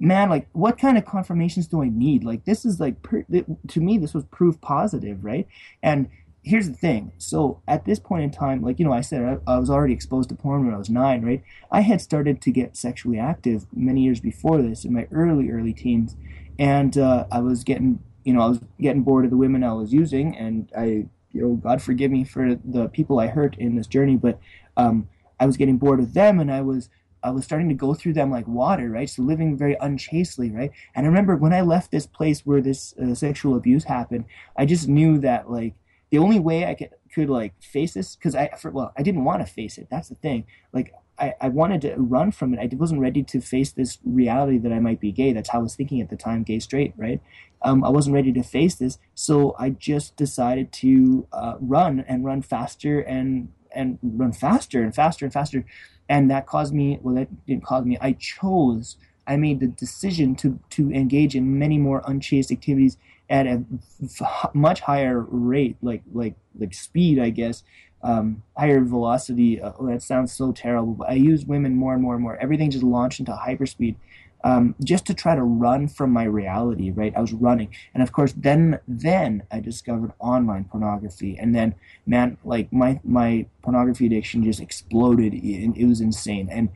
man, 0.01 0.31
like 0.31 0.49
what 0.53 0.79
kind 0.79 0.97
of 0.97 1.05
confirmations 1.05 1.67
do 1.67 1.83
I 1.83 1.89
need? 1.89 2.25
Like 2.25 2.45
this 2.45 2.65
is 2.65 2.81
like 2.81 3.03
per, 3.03 3.25
to 3.69 3.81
me 3.81 3.99
this 3.99 4.15
was 4.15 4.25
proof 4.25 4.61
positive, 4.61 5.25
right? 5.25 5.47
And 5.83 6.09
here's 6.49 6.69
the 6.69 6.75
thing. 6.75 7.13
So 7.19 7.61
at 7.69 7.85
this 7.85 7.99
point 7.99 8.25
in 8.25 8.31
time, 8.31 8.63
like 8.63 8.79
you 8.79 8.85
know, 8.85 8.93
I 8.93 9.03
said 9.03 9.23
I, 9.23 9.53
I, 9.53 9.59
was 9.59 9.69
already 9.69 9.93
exposed 9.93 10.31
to 10.31 10.35
porn 10.35 10.65
when 10.65 10.75
I 10.75 10.79
was 10.79 10.89
nine, 10.89 11.23
right? 11.23 11.43
I 11.71 11.83
had 11.83 12.01
started 12.01 12.41
to 12.41 12.51
get 12.51 12.77
sexually 12.77 13.19
active 13.19 13.67
many 13.73 14.03
years 14.03 14.19
before 14.19 14.63
this, 14.63 14.85
in 14.85 14.95
my 14.95 15.07
early 15.13 15.51
early 15.51 15.75
teens, 15.75 16.17
and 16.59 16.97
uh, 16.97 17.27
I 17.31 17.41
was 17.41 17.65
getting, 17.65 18.03
you 18.25 18.33
know, 18.33 18.41
I 18.41 18.49
was 18.49 18.61
getting 18.81 19.03
bored 19.03 19.27
of 19.27 19.31
the 19.31 19.37
women 19.37 19.63
I 19.63 19.75
was 19.75 19.93
using, 19.93 20.35
and 20.37 20.73
I, 20.77 21.07
you 21.33 21.43
know, 21.43 21.55
God 21.55 21.83
forgive 21.83 22.11
me 22.11 22.25
for 22.25 22.55
the 22.65 22.89
people 22.89 23.21
I 23.21 23.27
hurt 23.27 23.57
in 23.59 23.77
this 23.77 23.87
journey, 23.87 24.17
but 24.17 24.41
um, 24.79 25.07
I 25.39 25.45
was 25.45 25.59
getting 25.59 25.77
bored 25.77 26.01
of 26.01 26.15
them, 26.15 26.41
and 26.41 26.51
I 26.51 26.63
was. 26.63 26.89
I 27.21 27.31
was 27.31 27.45
starting 27.45 27.69
to 27.69 27.75
go 27.75 27.95
through 27.95 28.13
them 28.13 28.31
like 28.31 28.47
water, 28.47 28.89
right? 28.89 29.11
So 29.11 29.23
living 29.23 29.59
very 29.59 29.77
unchastely, 29.81 30.53
right? 30.53 30.71
And 30.95 31.05
I 31.05 31.09
remember 31.09 31.35
when 31.35 31.53
I 31.53 31.63
left 31.63 31.91
this 31.91 32.07
place 32.07 32.47
where 32.47 32.61
this 32.61 32.95
uh, 32.97 33.13
sexual 33.13 33.57
abuse 33.57 33.83
happened, 33.83 34.25
I 34.57 34.65
just 34.65 34.87
knew 34.87 35.19
that 35.19 35.51
like 35.51 35.75
the 36.11 36.19
only 36.19 36.39
way 36.39 36.65
I 36.67 36.75
could 36.75 36.91
could 37.13 37.31
like 37.31 37.55
face 37.63 37.95
this 37.95 38.17
because 38.17 38.35
I 38.35 38.49
for, 38.61 38.71
well 38.71 38.93
I 38.97 39.03
didn't 39.03 39.25
want 39.25 39.47
to 39.47 39.53
face 39.53 39.79
it. 39.79 39.89
That's 39.91 40.09
the 40.09 40.15
thing. 40.17 40.45
Like 40.73 40.93
I, 41.19 41.35
I 41.41 41.49
wanted 41.49 41.81
to 41.83 41.95
run 41.97 42.31
from 42.31 42.55
it. 42.55 42.61
I 42.61 42.75
wasn't 42.77 43.01
ready 43.01 43.23
to 43.25 43.41
face 43.41 43.73
this 43.73 43.99
reality 44.05 44.59
that 44.59 44.73
I 44.73 44.79
might 44.79 45.01
be 45.01 45.11
gay. 45.11 45.33
That's 45.33 45.51
how 45.51 45.59
I 45.59 45.63
was 45.63 45.75
thinking 45.75 46.01
at 46.01 46.11
the 46.11 46.17
time, 46.17 46.45
gay 46.45 46.61
straight, 46.61 46.93
right? 46.97 47.21
Um, 47.63 47.83
I 47.83 47.89
wasn't 47.89 48.15
ready 48.15 48.33
to 48.33 48.43
face 48.43 48.77
this, 48.77 48.99
so 49.15 49.57
I 49.59 49.71
just 49.71 50.17
decided 50.17 50.73
to 50.75 51.27
uh, 51.33 51.55
run 51.61 52.05
and 52.07 52.25
run 52.25 52.43
faster 52.43 53.01
and 53.01 53.53
and 53.73 53.99
run 54.03 54.33
faster 54.33 54.83
and 54.83 54.95
faster 54.95 55.25
and 55.25 55.33
faster, 55.33 55.65
and 56.09 56.31
that 56.31 56.47
caused 56.47 56.73
me. 56.73 56.99
Well, 57.03 57.17
that 57.17 57.47
didn't 57.47 57.65
cause 57.65 57.85
me. 57.85 57.99
I 58.01 58.13
chose. 58.13 58.97
I 59.29 59.37
made 59.37 59.61
the 59.61 59.67
decision 59.67 60.35
to 60.37 60.59
to 60.71 60.91
engage 60.91 61.37
in 61.37 61.59
many 61.59 61.79
more 61.79 62.03
unchaste 62.07 62.51
activities 62.51 62.97
at 63.31 63.47
a 63.47 63.63
f- 64.03 64.51
much 64.55 64.81
higher 64.81 65.21
rate, 65.21 65.77
like 65.83 66.03
like 66.13 66.35
like 66.59 66.73
speed, 66.73 67.19
I 67.19 67.31
guess, 67.31 67.63
um, 68.03 68.43
higher 68.57 68.81
velocity. 68.81 69.61
Uh, 69.61 69.73
oh, 69.79 69.87
that 69.87 70.03
sounds 70.03 70.33
so 70.33 70.51
terrible, 70.53 70.95
but 70.95 71.11
I 71.11 71.15
use 71.15 71.45
women 71.45 71.75
more 71.75 71.93
and 71.93 72.03
more 72.03 72.15
and 72.15 72.23
more. 72.23 72.37
Everything 72.39 72.71
just 72.71 72.83
launched 72.83 73.21
into 73.21 73.33
hyperspeed, 73.33 73.97
um, 74.45 74.75
just 74.83 75.05
to 75.07 75.15
try 75.15 75.35
to 75.35 75.43
run 75.43 75.89
from 75.89 76.11
my 76.11 76.25
reality. 76.25 76.91
Right, 76.91 77.13
I 77.15 77.21
was 77.21 77.35
running, 77.35 77.69
and 77.93 78.03
of 78.03 78.13
course, 78.13 78.33
then 78.35 78.81
then 78.89 79.43
I 79.51 79.61
discovered 79.61 80.13
online 80.19 80.65
pornography, 80.65 81.37
and 81.39 81.55
then 81.55 81.75
man, 82.07 82.39
like 82.45 82.73
my 82.73 82.99
my 83.05 83.45
pornography 83.61 84.07
addiction 84.07 84.43
just 84.43 84.61
exploded. 84.61 85.35
It, 85.35 85.75
it 85.77 85.87
was 85.87 86.01
insane, 86.01 86.49
and 86.51 86.71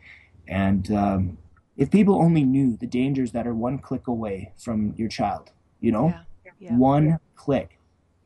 and 0.47 0.93
um, 0.93 1.38
if 1.77 1.91
people 1.91 2.17
only 2.17 2.45
knew 2.45 2.77
the 2.77 2.87
dangers 2.87 3.33
that 3.33 3.47
are 3.47 3.55
one 3.55 3.79
click 3.79 4.07
away 4.07 4.53
from 4.59 4.95
your 4.97 5.09
child, 5.09 5.51
you 5.81 5.93
know. 5.93 6.09
Yeah. 6.09 6.23
Yeah. 6.59 6.77
one 6.77 7.19
click 7.35 7.79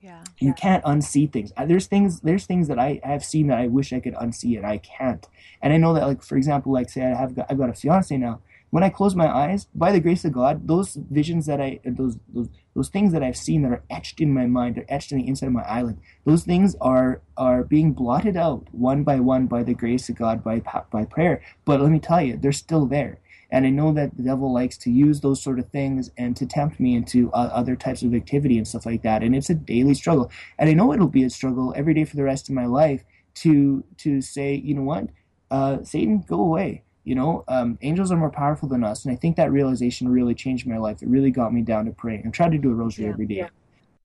Yeah. 0.02 0.22
you 0.38 0.52
can't 0.52 0.84
unsee 0.84 1.30
things 1.32 1.52
Uh, 1.56 1.64
there's 1.64 1.86
things 1.86 2.20
there's 2.20 2.44
things 2.44 2.68
that 2.68 2.78
i 2.78 3.00
have 3.02 3.24
seen 3.24 3.46
that 3.46 3.58
i 3.58 3.66
wish 3.66 3.94
i 3.94 4.00
could 4.00 4.14
unsee 4.14 4.58
and 4.58 4.66
i 4.66 4.76
can't 4.76 5.26
and 5.62 5.72
i 5.72 5.78
know 5.78 5.94
that 5.94 6.06
like 6.06 6.22
for 6.22 6.36
example 6.36 6.70
like 6.70 6.90
say 6.90 7.02
i 7.02 7.14
have 7.16 7.34
got, 7.34 7.46
i've 7.48 7.56
got 7.56 7.70
a 7.70 7.72
fiance 7.72 8.14
now 8.16 8.40
when 8.70 8.82
i 8.82 8.90
close 8.90 9.14
my 9.16 9.26
eyes 9.44 9.68
by 9.74 9.90
the 9.90 10.00
grace 10.00 10.22
of 10.26 10.32
god 10.34 10.68
those 10.68 10.96
visions 11.10 11.46
that 11.46 11.60
i 11.62 11.80
those 11.86 12.18
those 12.34 12.50
those 12.74 12.90
things 12.90 13.10
that 13.14 13.22
i've 13.22 13.38
seen 13.38 13.62
that 13.62 13.72
are 13.72 13.82
etched 13.88 14.20
in 14.20 14.34
my 14.34 14.44
mind 14.44 14.74
they're 14.74 14.92
etched 14.96 15.12
in 15.12 15.18
the 15.18 15.26
inside 15.28 15.46
of 15.46 15.52
my 15.54 15.62
eyelid 15.76 15.96
those 16.26 16.44
things 16.44 16.76
are 16.82 17.22
are 17.38 17.64
being 17.64 17.92
blotted 17.94 18.36
out 18.36 18.66
one 18.72 19.02
by 19.02 19.18
one 19.18 19.46
by 19.46 19.62
the 19.62 19.74
grace 19.82 20.10
of 20.10 20.16
god 20.16 20.44
by 20.44 20.60
by 20.90 21.04
prayer 21.06 21.40
but 21.64 21.80
let 21.80 21.90
me 21.90 21.98
tell 21.98 22.20
you 22.20 22.36
they're 22.36 22.52
still 22.52 22.84
there 22.84 23.18
and 23.50 23.66
I 23.66 23.70
know 23.70 23.92
that 23.92 24.16
the 24.16 24.22
devil 24.22 24.52
likes 24.52 24.76
to 24.78 24.90
use 24.90 25.20
those 25.20 25.42
sort 25.42 25.58
of 25.58 25.68
things 25.70 26.10
and 26.16 26.36
to 26.36 26.46
tempt 26.46 26.80
me 26.80 26.94
into 26.94 27.30
uh, 27.32 27.50
other 27.52 27.76
types 27.76 28.02
of 28.02 28.14
activity 28.14 28.58
and 28.58 28.66
stuff 28.66 28.86
like 28.86 29.02
that. 29.02 29.22
And 29.22 29.34
it's 29.36 29.50
a 29.50 29.54
daily 29.54 29.94
struggle. 29.94 30.30
And 30.58 30.68
I 30.68 30.72
know 30.72 30.92
it'll 30.92 31.06
be 31.08 31.24
a 31.24 31.30
struggle 31.30 31.72
every 31.76 31.94
day 31.94 32.04
for 32.04 32.16
the 32.16 32.24
rest 32.24 32.48
of 32.48 32.54
my 32.54 32.66
life 32.66 33.04
to 33.36 33.84
to 33.98 34.20
say, 34.20 34.54
you 34.54 34.74
know 34.74 34.82
what, 34.82 35.08
uh, 35.50 35.82
Satan, 35.84 36.24
go 36.26 36.40
away. 36.40 36.82
You 37.04 37.14
know, 37.14 37.44
um, 37.46 37.78
angels 37.82 38.10
are 38.10 38.16
more 38.16 38.30
powerful 38.30 38.68
than 38.68 38.82
us. 38.82 39.04
And 39.04 39.12
I 39.12 39.16
think 39.16 39.36
that 39.36 39.52
realization 39.52 40.08
really 40.08 40.34
changed 40.34 40.66
my 40.66 40.76
life. 40.78 41.02
It 41.02 41.08
really 41.08 41.30
got 41.30 41.52
me 41.54 41.62
down 41.62 41.84
to 41.84 41.92
praying. 41.92 42.24
I 42.26 42.30
try 42.30 42.48
to 42.48 42.58
do 42.58 42.70
a 42.70 42.74
rosary 42.74 43.04
Yeah. 43.04 43.12
every 43.12 43.26
day. 43.26 43.36
Yeah. 43.36 43.48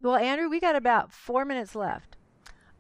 Well, 0.04 0.18
Andrew, 0.18 0.50
we 0.50 0.60
got 0.60 0.76
about 0.76 1.12
four 1.12 1.44
minutes 1.46 1.74
left. 1.74 2.18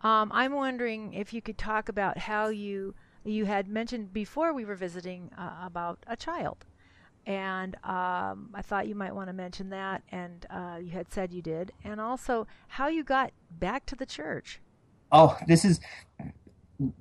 Um, 0.01 0.31
I'm 0.33 0.53
wondering 0.53 1.13
if 1.13 1.33
you 1.33 1.41
could 1.41 1.57
talk 1.57 1.89
about 1.89 2.19
how 2.19 2.49
you 2.49 2.93
you 3.23 3.45
had 3.45 3.67
mentioned 3.67 4.13
before 4.13 4.53
we 4.53 4.65
were 4.65 4.75
visiting 4.75 5.31
uh, 5.37 5.61
about 5.63 5.99
a 6.07 6.15
child, 6.15 6.65
and 7.25 7.75
um, 7.83 8.49
I 8.53 8.61
thought 8.61 8.87
you 8.87 8.95
might 8.95 9.13
want 9.13 9.27
to 9.27 9.33
mention 9.33 9.69
that, 9.69 10.03
and 10.11 10.45
uh, 10.49 10.77
you 10.81 10.91
had 10.91 11.11
said 11.11 11.31
you 11.31 11.41
did, 11.41 11.71
and 11.83 12.01
also 12.01 12.47
how 12.67 12.87
you 12.87 13.03
got 13.03 13.31
back 13.51 13.85
to 13.87 13.95
the 13.95 14.05
church. 14.05 14.59
Oh, 15.11 15.37
this 15.47 15.65
is 15.65 15.79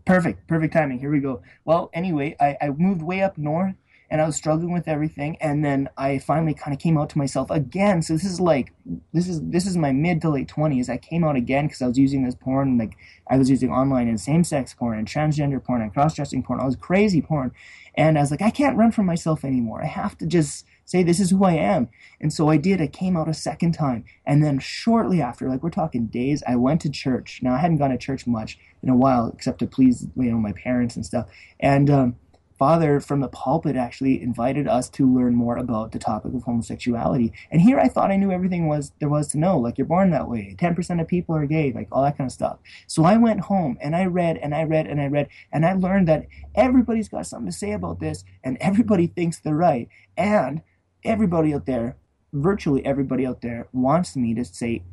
perfect, 0.04 0.46
perfect 0.46 0.72
timing. 0.72 0.98
Here 0.98 1.10
we 1.10 1.20
go. 1.20 1.42
Well, 1.64 1.90
anyway, 1.94 2.36
I, 2.40 2.56
I 2.60 2.70
moved 2.70 3.02
way 3.02 3.22
up 3.22 3.38
north 3.38 3.74
and 4.10 4.20
I 4.20 4.26
was 4.26 4.34
struggling 4.34 4.72
with 4.72 4.88
everything, 4.88 5.36
and 5.40 5.64
then 5.64 5.88
I 5.96 6.18
finally 6.18 6.52
kind 6.52 6.74
of 6.74 6.80
came 6.80 6.98
out 6.98 7.10
to 7.10 7.18
myself 7.18 7.50
again. 7.50 8.02
So 8.02 8.14
this 8.14 8.24
is 8.24 8.40
like 8.40 8.72
this 9.12 9.28
is 9.28 9.40
this 9.42 9.66
is 9.66 9.76
my 9.76 9.92
mid 9.92 10.20
to 10.22 10.30
late 10.30 10.48
twenties. 10.48 10.90
I 10.90 10.96
came 10.96 11.22
out 11.22 11.36
again 11.36 11.66
because 11.66 11.80
I 11.80 11.86
was 11.86 11.98
using 11.98 12.24
this 12.24 12.34
porn, 12.34 12.76
like 12.76 12.96
I 13.28 13.38
was 13.38 13.48
using 13.48 13.70
online 13.70 14.08
and 14.08 14.20
same 14.20 14.42
sex 14.42 14.74
porn 14.74 14.98
and 14.98 15.06
transgender 15.06 15.62
porn 15.62 15.80
and 15.80 15.92
cross 15.92 16.14
dressing 16.16 16.42
porn. 16.42 16.60
I 16.60 16.66
was 16.66 16.74
crazy 16.74 17.22
porn, 17.22 17.52
and 17.94 18.18
I 18.18 18.20
was 18.22 18.32
like, 18.32 18.42
I 18.42 18.50
can't 18.50 18.76
run 18.76 18.90
from 18.90 19.06
myself 19.06 19.44
anymore. 19.44 19.82
I 19.82 19.86
have 19.86 20.18
to 20.18 20.26
just 20.26 20.66
say 20.84 21.04
this 21.04 21.20
is 21.20 21.30
who 21.30 21.44
I 21.44 21.52
am. 21.52 21.88
And 22.20 22.32
so 22.32 22.48
I 22.48 22.56
did. 22.56 22.80
I 22.80 22.88
came 22.88 23.16
out 23.16 23.28
a 23.28 23.34
second 23.34 23.72
time, 23.72 24.04
and 24.26 24.42
then 24.42 24.58
shortly 24.58 25.22
after, 25.22 25.48
like 25.48 25.62
we're 25.62 25.70
talking 25.70 26.06
days, 26.06 26.42
I 26.48 26.56
went 26.56 26.80
to 26.80 26.90
church. 26.90 27.40
Now 27.42 27.54
I 27.54 27.58
hadn't 27.58 27.78
gone 27.78 27.90
to 27.90 27.98
church 27.98 28.26
much 28.26 28.58
in 28.82 28.88
a 28.88 28.96
while, 28.96 29.30
except 29.32 29.60
to 29.60 29.68
please 29.68 30.08
you 30.16 30.32
know 30.32 30.38
my 30.38 30.52
parents 30.52 30.96
and 30.96 31.06
stuff, 31.06 31.28
and. 31.60 31.88
Um, 31.88 32.16
father 32.60 33.00
from 33.00 33.20
the 33.20 33.28
pulpit 33.28 33.74
actually 33.74 34.20
invited 34.20 34.68
us 34.68 34.90
to 34.90 35.10
learn 35.10 35.34
more 35.34 35.56
about 35.56 35.92
the 35.92 35.98
topic 35.98 36.34
of 36.34 36.42
homosexuality. 36.42 37.32
And 37.50 37.62
here 37.62 37.80
I 37.80 37.88
thought 37.88 38.10
I 38.10 38.18
knew 38.18 38.30
everything 38.30 38.68
was 38.68 38.92
there 39.00 39.08
was 39.08 39.28
to 39.28 39.38
know. 39.38 39.58
Like 39.58 39.78
you're 39.78 39.86
born 39.86 40.10
that 40.10 40.28
way. 40.28 40.54
Ten 40.58 40.74
percent 40.74 41.00
of 41.00 41.08
people 41.08 41.34
are 41.34 41.46
gay, 41.46 41.72
like 41.72 41.88
all 41.90 42.02
that 42.02 42.18
kind 42.18 42.28
of 42.28 42.32
stuff. 42.32 42.58
So 42.86 43.04
I 43.04 43.16
went 43.16 43.40
home 43.40 43.78
and 43.80 43.96
I 43.96 44.04
read 44.04 44.36
and 44.36 44.54
I 44.54 44.64
read 44.64 44.86
and 44.86 45.00
I 45.00 45.06
read 45.06 45.28
and 45.50 45.64
I 45.64 45.72
learned 45.72 46.06
that 46.08 46.26
everybody's 46.54 47.08
got 47.08 47.26
something 47.26 47.50
to 47.50 47.56
say 47.56 47.72
about 47.72 47.98
this 47.98 48.24
and 48.44 48.58
everybody 48.60 49.06
thinks 49.06 49.38
they're 49.38 49.54
right. 49.54 49.88
And 50.18 50.60
everybody 51.02 51.54
out 51.54 51.64
there, 51.64 51.96
virtually 52.34 52.84
everybody 52.84 53.26
out 53.26 53.40
there, 53.40 53.68
wants 53.72 54.16
me 54.16 54.34
to 54.34 54.44
say 54.44 54.84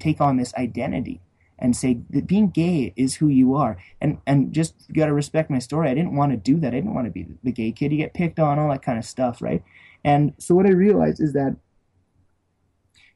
take 0.00 0.20
on 0.20 0.36
this 0.36 0.52
identity 0.54 1.20
and 1.64 1.74
say 1.74 1.98
that 2.10 2.26
being 2.26 2.50
gay 2.50 2.92
is 2.94 3.14
who 3.14 3.28
you 3.28 3.54
are. 3.54 3.78
And 4.02 4.18
and 4.26 4.52
just 4.52 4.74
got 4.92 5.06
to 5.06 5.14
respect 5.14 5.48
my 5.48 5.58
story. 5.58 5.88
I 5.88 5.94
didn't 5.94 6.14
want 6.14 6.30
to 6.32 6.36
do 6.36 6.60
that. 6.60 6.74
I 6.74 6.76
didn't 6.76 6.92
want 6.92 7.06
to 7.06 7.10
be 7.10 7.26
the 7.42 7.52
gay 7.52 7.72
kid. 7.72 7.90
You 7.90 7.96
get 7.96 8.12
picked 8.12 8.38
on, 8.38 8.58
all 8.58 8.68
that 8.68 8.82
kind 8.82 8.98
of 8.98 9.04
stuff, 9.06 9.40
right? 9.40 9.62
And 10.04 10.34
so 10.36 10.54
what 10.54 10.66
I 10.66 10.72
realized 10.72 11.22
is 11.22 11.32
that 11.32 11.56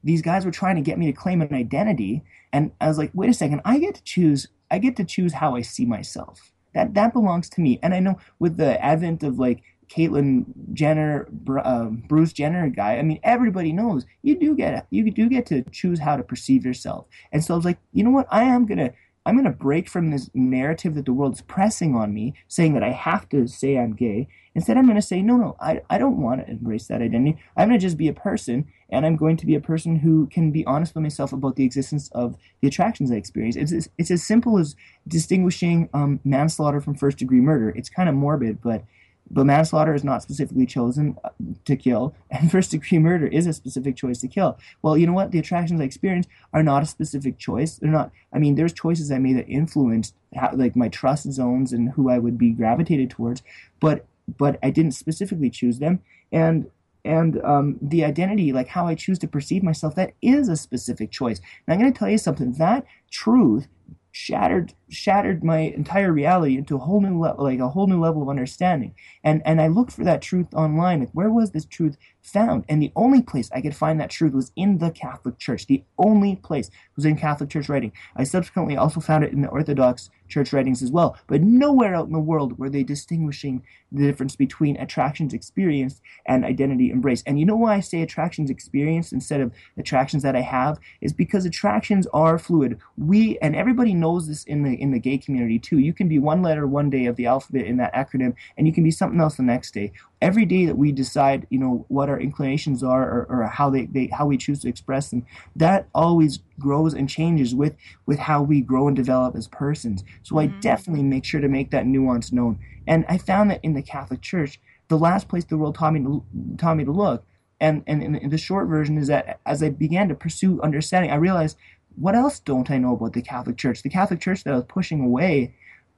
these 0.02 0.22
guys 0.22 0.46
were 0.46 0.50
trying 0.50 0.76
to 0.76 0.80
get 0.80 0.98
me 0.98 1.04
to 1.06 1.12
claim 1.12 1.42
an 1.42 1.52
identity, 1.52 2.24
and 2.50 2.72
I 2.80 2.88
was 2.88 2.96
like, 2.96 3.10
wait 3.12 3.28
a 3.28 3.34
second, 3.34 3.60
I 3.66 3.78
get 3.78 3.96
to 3.96 4.02
choose. 4.02 4.48
I 4.70 4.78
get 4.78 4.96
to 4.96 5.04
choose 5.04 5.34
how 5.34 5.54
I 5.54 5.60
see 5.60 5.84
myself. 5.84 6.50
That 6.72 6.94
that 6.94 7.12
belongs 7.12 7.50
to 7.50 7.60
me. 7.60 7.78
And 7.82 7.92
I 7.92 8.00
know 8.00 8.16
with 8.38 8.56
the 8.56 8.82
advent 8.82 9.22
of 9.24 9.38
like 9.38 9.62
Caitlyn 9.88 10.44
Jenner, 10.72 11.28
uh, 11.62 11.86
Bruce 11.86 12.32
Jenner 12.32 12.68
guy. 12.68 12.98
I 12.98 13.02
mean, 13.02 13.20
everybody 13.22 13.72
knows 13.72 14.04
you 14.22 14.38
do 14.38 14.54
get 14.54 14.86
you 14.90 15.10
do 15.10 15.28
get 15.28 15.46
to 15.46 15.62
choose 15.70 16.00
how 16.00 16.16
to 16.16 16.22
perceive 16.22 16.64
yourself. 16.64 17.06
And 17.32 17.42
so 17.42 17.54
I 17.54 17.56
was 17.56 17.64
like, 17.64 17.78
you 17.92 18.04
know 18.04 18.10
what? 18.10 18.26
I 18.30 18.44
am 18.44 18.66
gonna 18.66 18.92
I'm 19.28 19.36
gonna 19.36 19.50
break 19.50 19.90
from 19.90 20.10
this 20.10 20.30
narrative 20.32 20.94
that 20.94 21.04
the 21.04 21.12
world's 21.12 21.42
pressing 21.42 21.94
on 21.94 22.14
me, 22.14 22.32
saying 22.48 22.72
that 22.72 22.82
I 22.82 22.92
have 22.92 23.28
to 23.28 23.46
say 23.46 23.76
I'm 23.76 23.94
gay. 23.94 24.28
Instead, 24.54 24.78
I'm 24.78 24.86
gonna 24.86 25.02
say, 25.02 25.20
no, 25.20 25.36
no, 25.36 25.56
I 25.60 25.82
I 25.90 25.98
don't 25.98 26.22
want 26.22 26.40
to 26.40 26.50
embrace 26.50 26.86
that 26.86 27.02
identity. 27.02 27.38
I'm 27.54 27.68
gonna 27.68 27.78
just 27.78 27.98
be 27.98 28.08
a 28.08 28.14
person, 28.14 28.66
and 28.88 29.04
I'm 29.04 29.16
going 29.16 29.36
to 29.36 29.44
be 29.44 29.54
a 29.54 29.60
person 29.60 29.96
who 29.96 30.28
can 30.28 30.50
be 30.50 30.64
honest 30.64 30.94
with 30.94 31.02
myself 31.02 31.34
about 31.34 31.56
the 31.56 31.64
existence 31.64 32.08
of 32.12 32.36
the 32.62 32.68
attractions 32.68 33.10
I 33.10 33.16
experience. 33.16 33.56
It's 33.56 33.72
it's, 33.72 33.88
it's 33.98 34.10
as 34.10 34.26
simple 34.26 34.58
as 34.58 34.74
distinguishing 35.06 35.90
um, 35.92 36.20
manslaughter 36.24 36.80
from 36.80 36.94
first 36.94 37.18
degree 37.18 37.40
murder. 37.40 37.68
It's 37.70 37.90
kind 37.90 38.08
of 38.08 38.14
morbid, 38.14 38.62
but 38.62 38.84
but 39.30 39.44
manslaughter 39.44 39.94
is 39.94 40.04
not 40.04 40.22
specifically 40.22 40.66
chosen 40.66 41.16
uh, 41.24 41.30
to 41.64 41.76
kill, 41.76 42.14
and 42.30 42.50
first 42.50 42.70
degree 42.70 42.98
murder 42.98 43.26
is 43.26 43.46
a 43.46 43.52
specific 43.52 43.96
choice 43.96 44.20
to 44.20 44.28
kill. 44.28 44.58
Well, 44.82 44.96
you 44.96 45.06
know 45.06 45.12
what? 45.12 45.30
The 45.30 45.38
attractions 45.38 45.80
I 45.80 45.84
experience 45.84 46.26
are 46.52 46.62
not 46.62 46.82
a 46.82 46.86
specific 46.86 47.38
choice. 47.38 47.76
They're 47.76 47.90
not. 47.90 48.10
I 48.32 48.38
mean, 48.38 48.54
there's 48.54 48.72
choices 48.72 49.10
I 49.10 49.18
made 49.18 49.36
that 49.36 49.48
influenced 49.48 50.14
how, 50.34 50.50
like 50.54 50.76
my 50.76 50.88
trust 50.88 51.30
zones 51.32 51.72
and 51.72 51.90
who 51.90 52.10
I 52.10 52.18
would 52.18 52.38
be 52.38 52.50
gravitated 52.50 53.10
towards, 53.10 53.42
but 53.80 54.06
but 54.36 54.58
I 54.62 54.70
didn't 54.70 54.92
specifically 54.92 55.50
choose 55.50 55.78
them. 55.78 56.00
And 56.32 56.70
and 57.04 57.42
um, 57.42 57.78
the 57.80 58.04
identity, 58.04 58.52
like 58.52 58.68
how 58.68 58.86
I 58.86 58.94
choose 58.94 59.18
to 59.20 59.28
perceive 59.28 59.62
myself, 59.62 59.94
that 59.94 60.12
is 60.20 60.48
a 60.48 60.56
specific 60.56 61.10
choice. 61.10 61.40
I'm 61.66 61.78
going 61.78 61.92
to 61.92 61.98
tell 61.98 62.10
you 62.10 62.18
something. 62.18 62.52
That 62.52 62.84
truth 63.10 63.68
shattered 64.10 64.74
shattered 64.88 65.44
my 65.44 65.58
entire 65.58 66.12
reality 66.12 66.56
into 66.56 66.76
a 66.76 66.78
whole 66.78 67.00
new 67.00 67.18
level 67.18 67.44
like 67.44 67.58
a 67.58 67.68
whole 67.68 67.86
new 67.86 68.00
level 68.00 68.22
of 68.22 68.28
understanding. 68.28 68.94
And 69.22 69.42
and 69.44 69.60
i 69.60 69.66
looked 69.68 69.92
for 69.92 70.04
that 70.04 70.22
truth 70.22 70.46
online 70.54 71.00
like 71.00 71.10
where 71.12 71.30
was 71.30 71.50
this 71.50 71.64
truth 71.64 71.96
found? 72.22 72.64
And 72.68 72.82
the 72.82 72.92
only 72.96 73.22
place 73.22 73.50
i 73.54 73.60
could 73.60 73.76
find 73.76 74.00
that 74.00 74.10
truth 74.10 74.32
was 74.32 74.52
in 74.56 74.78
the 74.78 74.90
catholic 74.90 75.38
church 75.38 75.66
the 75.66 75.84
only 75.98 76.36
place 76.36 76.70
was 76.96 77.04
in 77.04 77.16
catholic 77.16 77.50
church 77.50 77.68
writing. 77.68 77.92
I 78.16 78.24
subsequently 78.24 78.76
also 78.76 79.00
found 79.00 79.24
it 79.24 79.32
in 79.32 79.42
the 79.42 79.48
orthodox 79.48 80.10
church 80.28 80.52
writings 80.52 80.82
as 80.82 80.90
well 80.90 81.16
but 81.26 81.42
nowhere 81.42 81.94
out 81.94 82.06
in 82.06 82.12
the 82.12 82.18
world 82.18 82.58
were 82.58 82.70
they 82.70 82.82
distinguishing 82.82 83.62
the 83.90 84.06
difference 84.06 84.36
between 84.36 84.76
attractions 84.76 85.32
experienced 85.32 86.00
and 86.26 86.44
identity 86.44 86.90
embraced 86.90 87.24
and 87.26 87.38
you 87.38 87.46
know 87.46 87.56
why 87.56 87.74
i 87.74 87.80
say 87.80 88.02
attractions 88.02 88.50
experienced 88.50 89.12
instead 89.12 89.40
of 89.40 89.52
attractions 89.76 90.22
that 90.22 90.36
i 90.36 90.40
have 90.40 90.78
is 91.00 91.12
because 91.12 91.44
attractions 91.44 92.06
are 92.12 92.38
fluid 92.38 92.78
we 92.96 93.38
and 93.38 93.54
everybody 93.56 93.94
knows 93.94 94.28
this 94.28 94.44
in 94.44 94.62
the 94.62 94.74
in 94.80 94.90
the 94.90 94.98
gay 94.98 95.18
community 95.18 95.58
too. 95.58 95.78
You 95.78 95.92
can 95.92 96.08
be 96.08 96.18
one 96.18 96.42
letter 96.42 96.66
one 96.66 96.90
day 96.90 97.06
of 97.06 97.16
the 97.16 97.26
alphabet 97.26 97.66
in 97.66 97.76
that 97.78 97.94
acronym, 97.94 98.34
and 98.56 98.66
you 98.66 98.72
can 98.72 98.84
be 98.84 98.90
something 98.90 99.20
else 99.20 99.36
the 99.36 99.42
next 99.42 99.72
day. 99.72 99.92
Every 100.20 100.44
day 100.44 100.66
that 100.66 100.76
we 100.76 100.92
decide, 100.92 101.46
you 101.50 101.58
know, 101.58 101.84
what 101.88 102.08
our 102.08 102.20
inclinations 102.20 102.82
are 102.82 103.02
or, 103.02 103.26
or 103.28 103.46
how 103.46 103.70
they, 103.70 103.86
they 103.86 104.06
how 104.06 104.26
we 104.26 104.36
choose 104.36 104.60
to 104.60 104.68
express 104.68 105.10
them, 105.10 105.26
that 105.56 105.88
always 105.94 106.40
grows 106.58 106.94
and 106.94 107.08
changes 107.08 107.54
with 107.54 107.74
with 108.06 108.18
how 108.18 108.42
we 108.42 108.60
grow 108.60 108.88
and 108.88 108.96
develop 108.96 109.36
as 109.36 109.48
persons. 109.48 110.04
So 110.22 110.36
mm-hmm. 110.36 110.54
I 110.54 110.60
definitely 110.60 111.04
make 111.04 111.24
sure 111.24 111.40
to 111.40 111.48
make 111.48 111.70
that 111.70 111.86
nuance 111.86 112.32
known. 112.32 112.58
And 112.86 113.04
I 113.08 113.18
found 113.18 113.50
that 113.50 113.60
in 113.62 113.74
the 113.74 113.82
Catholic 113.82 114.22
Church, 114.22 114.60
the 114.88 114.98
last 114.98 115.28
place 115.28 115.44
the 115.44 115.58
world 115.58 115.74
taught 115.74 115.92
me 115.92 116.00
to, 116.00 116.24
taught 116.56 116.76
me 116.76 116.84
to 116.84 116.92
look 116.92 117.24
and, 117.60 117.82
and, 117.86 118.02
and 118.02 118.30
the 118.30 118.38
short 118.38 118.68
version 118.68 118.96
is 118.98 119.08
that 119.08 119.40
as 119.46 119.62
I 119.62 119.70
began 119.70 120.08
to 120.08 120.14
pursue 120.14 120.60
understanding, 120.62 121.10
I 121.10 121.16
realized 121.16 121.56
what 121.96 122.14
else 122.14 122.38
don't 122.38 122.70
I 122.70 122.78
know 122.78 122.94
about 122.94 123.14
the 123.14 123.22
Catholic 123.22 123.56
Church? 123.56 123.82
The 123.82 123.90
Catholic 123.90 124.20
Church 124.20 124.44
that 124.44 124.52
I 124.52 124.56
was 124.56 124.66
pushing 124.68 125.00
away, 125.00 125.54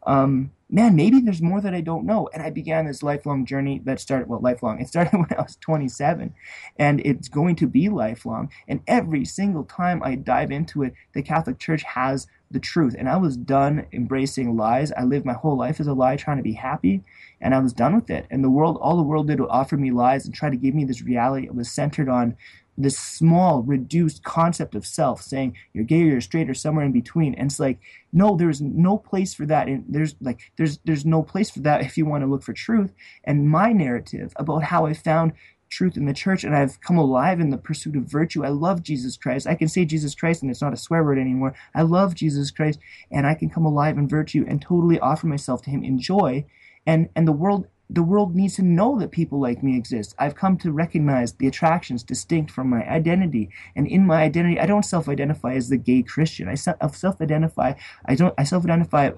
um, 0.07 0.51
man, 0.71 0.95
maybe 0.97 1.21
there's 1.21 1.43
more 1.43 1.61
that 1.61 1.75
I 1.75 1.81
don't 1.81 2.07
know. 2.07 2.29
And 2.33 2.43
I 2.43 2.51
began 2.51 2.87
this 2.87 3.03
lifelong 3.03 3.45
journey 3.45 3.81
that 3.85 4.01
started, 4.01 4.29
well, 4.29 4.41
lifelong. 4.41 4.81
It 4.81 4.89
started 4.89 5.13
when 5.19 5.29
I 5.37 5.43
was 5.43 5.57
27, 5.57 6.35
and 6.79 7.01
it's 7.01 7.29
going 7.29 7.57
to 7.57 7.67
be 7.67 7.89
lifelong. 7.89 8.51
And 8.69 8.81
every 8.87 9.25
single 9.25 9.65
time 9.65 10.03
I 10.03 10.15
dive 10.15 10.51
into 10.51 10.83
it, 10.83 10.95
the 11.13 11.23
Catholic 11.23 11.59
Church 11.59 11.83
has 11.83 12.27
the 12.51 12.61
truth. 12.61 12.97
And 12.99 13.09
I 13.09 13.17
was 13.17 13.37
done 13.37 13.87
embracing 13.93 14.57
lies. 14.57 14.93
I 14.93 15.05
lived 15.05 15.25
my 15.25 15.35
whole 15.35 15.57
life 15.57 15.81
as 15.81 15.87
a 15.87 15.95
lie, 15.95 16.17
trying 16.17 16.39
to 16.39 16.43
be 16.43 16.55
happy 16.55 17.05
and 17.41 17.55
I 17.55 17.59
was 17.59 17.73
done 17.73 17.95
with 17.95 18.11
it. 18.11 18.27
And 18.31 18.45
the 18.45 18.51
world, 18.51 18.79
all 18.81 18.97
the 18.97 19.03
world 19.03 19.29
did 19.29 19.41
was 19.41 19.49
offer 19.51 19.77
me 19.77 19.91
lies 19.91 20.27
and 20.27 20.35
try 20.35 20.51
to 20.51 20.57
give 20.57 20.75
me 20.75 20.85
this 20.85 21.03
reality. 21.03 21.47
It 21.47 21.55
was 21.55 21.71
centered 21.71 22.09
on 22.09 22.37
this 22.79 22.99
small, 22.99 23.63
reduced 23.63 24.25
concept 24.25 24.75
of 24.75 24.87
self, 24.87 25.23
saying 25.23 25.57
you're 25.73 25.85
gay 25.85 26.03
or 26.03 26.07
you're 26.07 26.21
straight 26.21 26.49
or 26.49 26.55
somewhere 26.55 26.85
in 26.85 26.93
between. 26.93 27.35
And 27.35 27.51
it's 27.51 27.61
like, 27.61 27.79
no, 28.13 28.37
there's 28.37 28.61
no 28.61 28.97
place 28.97 29.35
for 29.35 29.47
that. 29.47 29.69
And 29.69 29.85
there's 29.89 30.15
like, 30.21 30.41
there's 30.57 30.79
there's 30.85 31.05
no 31.05 31.23
place 31.23 31.51
for 31.51 31.61
that 31.61 31.83
if 31.83 31.99
you 31.99 32.07
want 32.07 32.23
to 32.23 32.31
look 32.31 32.43
for 32.43 32.53
truth. 32.53 32.93
And 33.25 33.49
my 33.49 33.73
narrative 33.73 34.33
about 34.37 34.65
how 34.65 34.87
I 34.87 34.95
found 34.95 35.33
truth 35.71 35.97
in 35.97 36.05
the 36.05 36.13
church 36.13 36.43
and 36.43 36.55
I've 36.55 36.81
come 36.81 36.99
alive 36.99 37.41
in 37.41 37.51
the 37.51 37.57
pursuit 37.57 37.97
of 37.97 38.03
virtue. 38.03 38.45
I 38.45 38.49
love 38.49 38.83
Jesus 38.83 39.17
Christ. 39.17 39.47
I 39.47 39.55
can 39.55 39.69
say 39.69 39.85
Jesus 39.85 40.15
Christ 40.15 40.43
and 40.43 40.51
it's 40.51 40.61
not 40.61 40.73
a 40.73 40.77
swear 40.77 41.05
word 41.05 41.19
anymore. 41.19 41.55
I 41.75 41.83
love 41.83 42.15
Jesus 42.15 42.51
Christ 42.51 42.81
and 43.11 43.27
I 43.27 43.35
can 43.35 43.49
come 43.49 43.65
alive 43.65 43.97
in 43.97 44.09
virtue 44.09 44.45
and 44.49 44.61
totally 44.61 44.99
offer 44.99 45.29
myself 45.29 45.63
to 45.63 45.71
him 45.71 45.85
in 45.85 45.99
joy 45.99 46.45
and 46.87 47.09
and 47.15 47.27
the 47.27 47.33
world 47.33 47.67
the 47.93 48.03
world 48.03 48.37
needs 48.37 48.57
to 48.57 48.63
know 48.63 48.99
that 48.99 49.11
people 49.11 49.41
like 49.41 49.63
me 49.63 49.77
exist. 49.77 50.15
I've 50.19 50.37
come 50.37 50.57
to 50.59 50.71
recognize 50.71 51.33
the 51.33 51.49
attractions 51.49 52.03
distinct 52.05 52.51
from 52.51 52.71
my 52.71 52.89
identity, 52.89 53.51
and 53.75 53.87
in 53.87 54.07
my 54.07 54.23
identity, 54.23 54.61
I 54.61 54.67
don't 54.67 54.85
self-identify 54.85 55.55
as 55.55 55.69
the 55.69 55.77
gay 55.77 56.03
Christian. 56.03 56.49
I 56.49 56.55
self-identify. 56.55 57.75
I 58.07 58.15
don't. 58.15 58.35
I 58.39 58.45
self-identify 58.45 59.11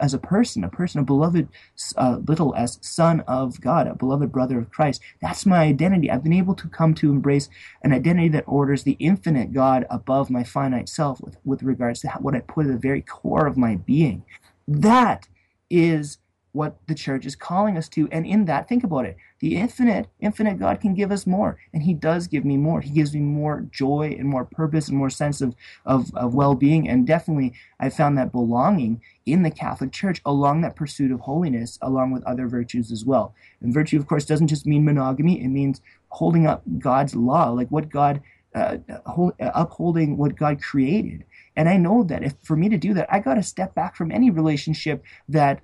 as 0.00 0.14
a 0.14 0.18
person, 0.18 0.64
a 0.64 0.68
person, 0.68 1.00
a 1.00 1.04
beloved 1.04 1.48
uh, 1.96 2.18
little 2.26 2.54
as 2.54 2.78
son 2.80 3.20
of 3.22 3.60
God, 3.60 3.86
a 3.86 3.94
beloved 3.94 4.30
brother 4.30 4.58
of 4.58 4.70
Christ. 4.70 5.02
That's 5.20 5.44
my 5.44 5.62
identity. 5.64 6.10
I've 6.10 6.22
been 6.22 6.32
able 6.32 6.54
to 6.54 6.68
come 6.68 6.94
to 6.94 7.10
embrace 7.10 7.48
an 7.82 7.92
identity 7.92 8.28
that 8.28 8.44
orders 8.46 8.84
the 8.84 8.96
infinite 9.00 9.52
God 9.52 9.86
above 9.90 10.30
my 10.30 10.44
finite 10.44 10.88
self, 10.88 11.20
with 11.20 11.36
with 11.44 11.62
regards 11.62 12.00
to 12.00 12.08
what 12.20 12.36
I 12.36 12.40
put 12.40 12.66
at 12.66 12.72
the 12.72 12.78
very 12.78 13.02
core 13.02 13.46
of 13.46 13.56
my 13.56 13.76
being. 13.76 14.24
That 14.68 15.26
is 15.68 16.18
what 16.52 16.76
the 16.86 16.94
church 16.94 17.26
is 17.26 17.36
calling 17.36 17.76
us 17.76 17.88
to. 17.88 18.08
And 18.10 18.26
in 18.26 18.44
that, 18.46 18.68
think 18.68 18.82
about 18.82 19.04
it. 19.04 19.16
The 19.38 19.56
infinite, 19.56 20.08
infinite 20.20 20.58
God 20.58 20.80
can 20.80 20.94
give 20.94 21.12
us 21.12 21.26
more. 21.26 21.58
And 21.72 21.82
He 21.82 21.94
does 21.94 22.26
give 22.26 22.44
me 22.44 22.56
more. 22.56 22.80
He 22.80 22.90
gives 22.90 23.14
me 23.14 23.20
more 23.20 23.66
joy 23.70 24.16
and 24.18 24.28
more 24.28 24.44
purpose 24.44 24.88
and 24.88 24.98
more 24.98 25.10
sense 25.10 25.40
of, 25.40 25.54
of, 25.86 26.14
of 26.14 26.34
well 26.34 26.54
being. 26.54 26.88
And 26.88 27.06
definitely, 27.06 27.54
I 27.78 27.88
found 27.90 28.18
that 28.18 28.32
belonging 28.32 29.00
in 29.26 29.42
the 29.42 29.50
Catholic 29.50 29.92
Church 29.92 30.20
along 30.24 30.60
that 30.62 30.76
pursuit 30.76 31.12
of 31.12 31.20
holiness, 31.20 31.78
along 31.82 32.10
with 32.10 32.24
other 32.24 32.48
virtues 32.48 32.90
as 32.90 33.04
well. 33.04 33.34
And 33.60 33.72
virtue, 33.72 33.98
of 33.98 34.06
course, 34.06 34.24
doesn't 34.24 34.48
just 34.48 34.66
mean 34.66 34.84
monogamy, 34.84 35.42
it 35.42 35.48
means 35.48 35.80
holding 36.08 36.46
up 36.46 36.62
God's 36.78 37.14
law, 37.14 37.50
like 37.50 37.68
what 37.68 37.88
God, 37.88 38.20
uh, 38.54 38.78
hold, 39.06 39.34
uh, 39.40 39.50
upholding 39.54 40.16
what 40.16 40.36
God 40.36 40.60
created. 40.60 41.24
And 41.56 41.68
I 41.68 41.76
know 41.76 42.04
that 42.04 42.22
if 42.22 42.34
for 42.42 42.56
me 42.56 42.68
to 42.68 42.78
do 42.78 42.94
that, 42.94 43.12
I 43.12 43.18
got 43.18 43.34
to 43.34 43.42
step 43.42 43.74
back 43.74 43.96
from 43.96 44.10
any 44.10 44.30
relationship 44.30 45.02
that 45.28 45.60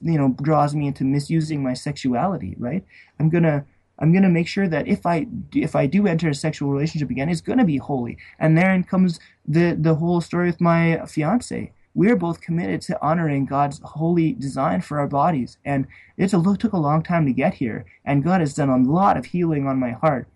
you 0.00 0.18
know 0.18 0.34
draws 0.42 0.74
me 0.74 0.86
into 0.86 1.04
misusing 1.04 1.62
my 1.62 1.74
sexuality. 1.74 2.56
Right? 2.58 2.84
I'm 3.20 3.28
gonna 3.28 3.64
I'm 3.98 4.12
gonna 4.12 4.28
make 4.28 4.48
sure 4.48 4.68
that 4.68 4.88
if 4.88 5.06
I 5.06 5.26
if 5.54 5.76
I 5.76 5.86
do 5.86 6.06
enter 6.06 6.28
a 6.28 6.34
sexual 6.34 6.70
relationship 6.70 7.10
again, 7.10 7.28
it's 7.28 7.40
gonna 7.40 7.64
be 7.64 7.76
holy. 7.76 8.18
And 8.38 8.56
therein 8.56 8.84
comes 8.84 9.20
the 9.46 9.76
the 9.78 9.94
whole 9.96 10.20
story 10.20 10.46
with 10.46 10.60
my 10.60 11.04
fiance. 11.06 11.72
We're 11.94 12.16
both 12.16 12.42
committed 12.42 12.82
to 12.82 13.02
honoring 13.02 13.46
God's 13.46 13.80
holy 13.82 14.32
design 14.32 14.82
for 14.82 15.00
our 15.00 15.06
bodies, 15.06 15.56
and 15.64 15.86
it 16.18 16.28
took 16.28 16.72
a 16.72 16.78
long 16.78 17.02
time 17.02 17.24
to 17.24 17.32
get 17.32 17.54
here. 17.54 17.86
And 18.04 18.22
God 18.22 18.40
has 18.40 18.54
done 18.54 18.68
a 18.68 18.76
lot 18.76 19.16
of 19.16 19.26
healing 19.26 19.66
on 19.66 19.80
my 19.80 19.92
heart 19.92 20.28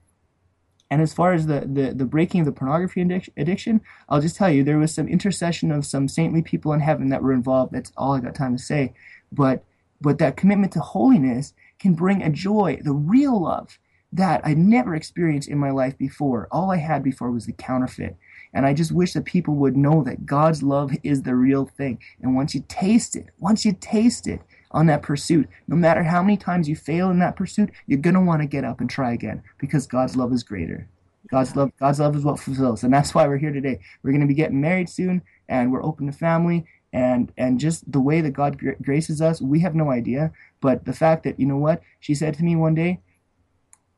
and 0.90 1.00
as 1.00 1.14
far 1.14 1.32
as 1.32 1.46
the, 1.46 1.60
the, 1.60 1.92
the 1.94 2.04
breaking 2.04 2.40
of 2.40 2.46
the 2.46 2.52
pornography 2.52 3.00
addiction, 3.36 3.80
I'll 4.08 4.20
just 4.20 4.36
tell 4.36 4.50
you 4.50 4.64
there 4.64 4.78
was 4.78 4.92
some 4.92 5.06
intercession 5.06 5.70
of 5.70 5.86
some 5.86 6.08
saintly 6.08 6.42
people 6.42 6.72
in 6.72 6.80
heaven 6.80 7.10
that 7.10 7.22
were 7.22 7.32
involved. 7.32 7.72
That's 7.72 7.92
all 7.96 8.14
I 8.14 8.20
got 8.20 8.34
time 8.34 8.56
to 8.56 8.62
say. 8.62 8.92
But 9.30 9.64
but 10.00 10.18
that 10.18 10.36
commitment 10.36 10.72
to 10.72 10.80
holiness 10.80 11.52
can 11.78 11.94
bring 11.94 12.22
a 12.22 12.30
joy, 12.30 12.80
the 12.82 12.92
real 12.92 13.42
love 13.42 13.78
that 14.12 14.40
I 14.44 14.54
never 14.54 14.94
experienced 14.94 15.48
in 15.48 15.58
my 15.58 15.70
life 15.70 15.96
before. 15.96 16.48
All 16.50 16.70
I 16.70 16.78
had 16.78 17.02
before 17.02 17.30
was 17.30 17.46
the 17.46 17.52
counterfeit. 17.52 18.16
And 18.52 18.66
I 18.66 18.74
just 18.74 18.90
wish 18.90 19.12
that 19.12 19.24
people 19.24 19.54
would 19.56 19.76
know 19.76 20.02
that 20.02 20.26
God's 20.26 20.62
love 20.62 20.92
is 21.04 21.22
the 21.22 21.36
real 21.36 21.66
thing. 21.66 22.00
And 22.20 22.34
once 22.34 22.54
you 22.54 22.64
taste 22.66 23.14
it, 23.14 23.26
once 23.38 23.64
you 23.64 23.76
taste 23.78 24.26
it, 24.26 24.40
on 24.70 24.86
that 24.86 25.02
pursuit. 25.02 25.48
No 25.66 25.76
matter 25.76 26.02
how 26.02 26.22
many 26.22 26.36
times 26.36 26.68
you 26.68 26.76
fail 26.76 27.10
in 27.10 27.18
that 27.18 27.36
pursuit, 27.36 27.70
you're 27.86 27.98
going 27.98 28.14
to 28.14 28.20
want 28.20 28.42
to 28.42 28.46
get 28.46 28.64
up 28.64 28.80
and 28.80 28.88
try 28.88 29.12
again 29.12 29.42
because 29.58 29.86
God's 29.86 30.16
love 30.16 30.32
is 30.32 30.42
greater. 30.42 30.88
God's 31.28 31.54
love, 31.54 31.72
God's 31.78 32.00
love 32.00 32.16
is 32.16 32.24
what 32.24 32.40
fulfills, 32.40 32.82
and 32.82 32.92
that's 32.92 33.14
why 33.14 33.26
we're 33.26 33.38
here 33.38 33.52
today. 33.52 33.78
We're 34.02 34.10
going 34.10 34.22
to 34.22 34.26
be 34.26 34.34
getting 34.34 34.60
married 34.60 34.88
soon, 34.88 35.22
and 35.48 35.70
we're 35.70 35.84
open 35.84 36.06
to 36.06 36.12
family, 36.12 36.64
and 36.92 37.30
and 37.36 37.60
just 37.60 37.90
the 37.90 38.00
way 38.00 38.20
that 38.20 38.32
God 38.32 38.58
graces 38.82 39.20
us, 39.20 39.40
we 39.40 39.60
have 39.60 39.74
no 39.74 39.90
idea. 39.90 40.32
But 40.60 40.86
the 40.86 40.92
fact 40.92 41.22
that 41.24 41.38
you 41.38 41.46
know 41.46 41.56
what 41.56 41.82
she 42.00 42.14
said 42.14 42.34
to 42.34 42.44
me 42.44 42.56
one 42.56 42.74
day, 42.74 43.00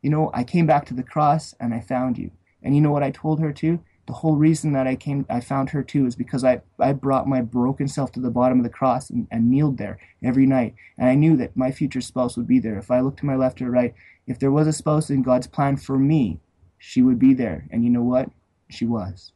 you 0.02 0.10
know, 0.10 0.30
I 0.34 0.44
came 0.44 0.66
back 0.66 0.84
to 0.86 0.94
the 0.94 1.02
cross 1.02 1.54
and 1.60 1.72
I 1.72 1.80
found 1.80 2.18
you, 2.18 2.32
and 2.62 2.74
you 2.74 2.82
know 2.82 2.90
what 2.90 3.04
I 3.04 3.10
told 3.10 3.40
her 3.40 3.52
too 3.52 3.80
the 4.06 4.12
whole 4.12 4.34
reason 4.34 4.72
that 4.72 4.86
I 4.86 4.96
came, 4.96 5.24
I 5.30 5.40
found 5.40 5.70
her 5.70 5.82
too, 5.82 6.06
is 6.06 6.16
because 6.16 6.44
I, 6.44 6.60
I 6.80 6.92
brought 6.92 7.28
my 7.28 7.40
broken 7.40 7.86
self 7.86 8.10
to 8.12 8.20
the 8.20 8.30
bottom 8.30 8.58
of 8.58 8.64
the 8.64 8.70
cross 8.70 9.10
and, 9.10 9.28
and 9.30 9.48
kneeled 9.48 9.78
there 9.78 9.98
every 10.22 10.46
night. 10.46 10.74
And 10.98 11.08
I 11.08 11.14
knew 11.14 11.36
that 11.36 11.56
my 11.56 11.70
future 11.70 12.00
spouse 12.00 12.36
would 12.36 12.48
be 12.48 12.58
there. 12.58 12.78
If 12.78 12.90
I 12.90 13.00
looked 13.00 13.20
to 13.20 13.26
my 13.26 13.36
left 13.36 13.62
or 13.62 13.70
right, 13.70 13.94
if 14.26 14.38
there 14.38 14.50
was 14.50 14.66
a 14.66 14.72
spouse 14.72 15.10
in 15.10 15.22
God's 15.22 15.46
plan 15.46 15.76
for 15.76 15.98
me, 15.98 16.40
she 16.78 17.02
would 17.02 17.18
be 17.18 17.32
there. 17.32 17.66
And 17.70 17.84
you 17.84 17.90
know 17.90 18.02
what? 18.02 18.28
She 18.70 18.86
was. 18.86 19.32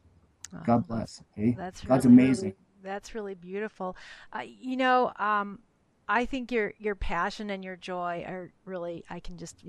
Oh, 0.53 0.61
God 0.65 0.87
bless. 0.87 1.23
Okay? 1.33 1.55
That's 1.57 1.81
God's 1.81 2.05
really, 2.05 2.23
amazing. 2.23 2.53
That's 2.83 3.15
really 3.15 3.35
beautiful. 3.35 3.95
Uh, 4.33 4.43
you 4.45 4.75
know, 4.75 5.13
um, 5.17 5.59
I 6.09 6.25
think 6.25 6.51
your 6.51 6.73
your 6.77 6.95
passion 6.95 7.49
and 7.49 7.63
your 7.63 7.75
joy 7.75 8.23
are 8.25 8.51
really 8.65 9.03
I 9.09 9.19
can 9.19 9.37
just 9.37 9.63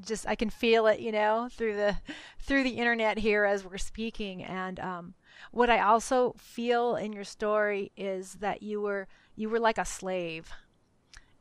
just 0.00 0.26
I 0.26 0.34
can 0.34 0.50
feel 0.50 0.86
it 0.86 0.98
you 0.98 1.12
know 1.12 1.48
through 1.52 1.76
the 1.76 1.96
through 2.40 2.64
the 2.64 2.78
internet 2.78 3.18
here 3.18 3.44
as 3.44 3.64
we're 3.64 3.78
speaking. 3.78 4.42
And 4.42 4.80
um, 4.80 5.14
what 5.52 5.70
I 5.70 5.80
also 5.80 6.34
feel 6.36 6.96
in 6.96 7.12
your 7.12 7.24
story 7.24 7.92
is 7.96 8.34
that 8.34 8.62
you 8.62 8.80
were 8.80 9.06
you 9.36 9.48
were 9.48 9.60
like 9.60 9.78
a 9.78 9.84
slave. 9.84 10.50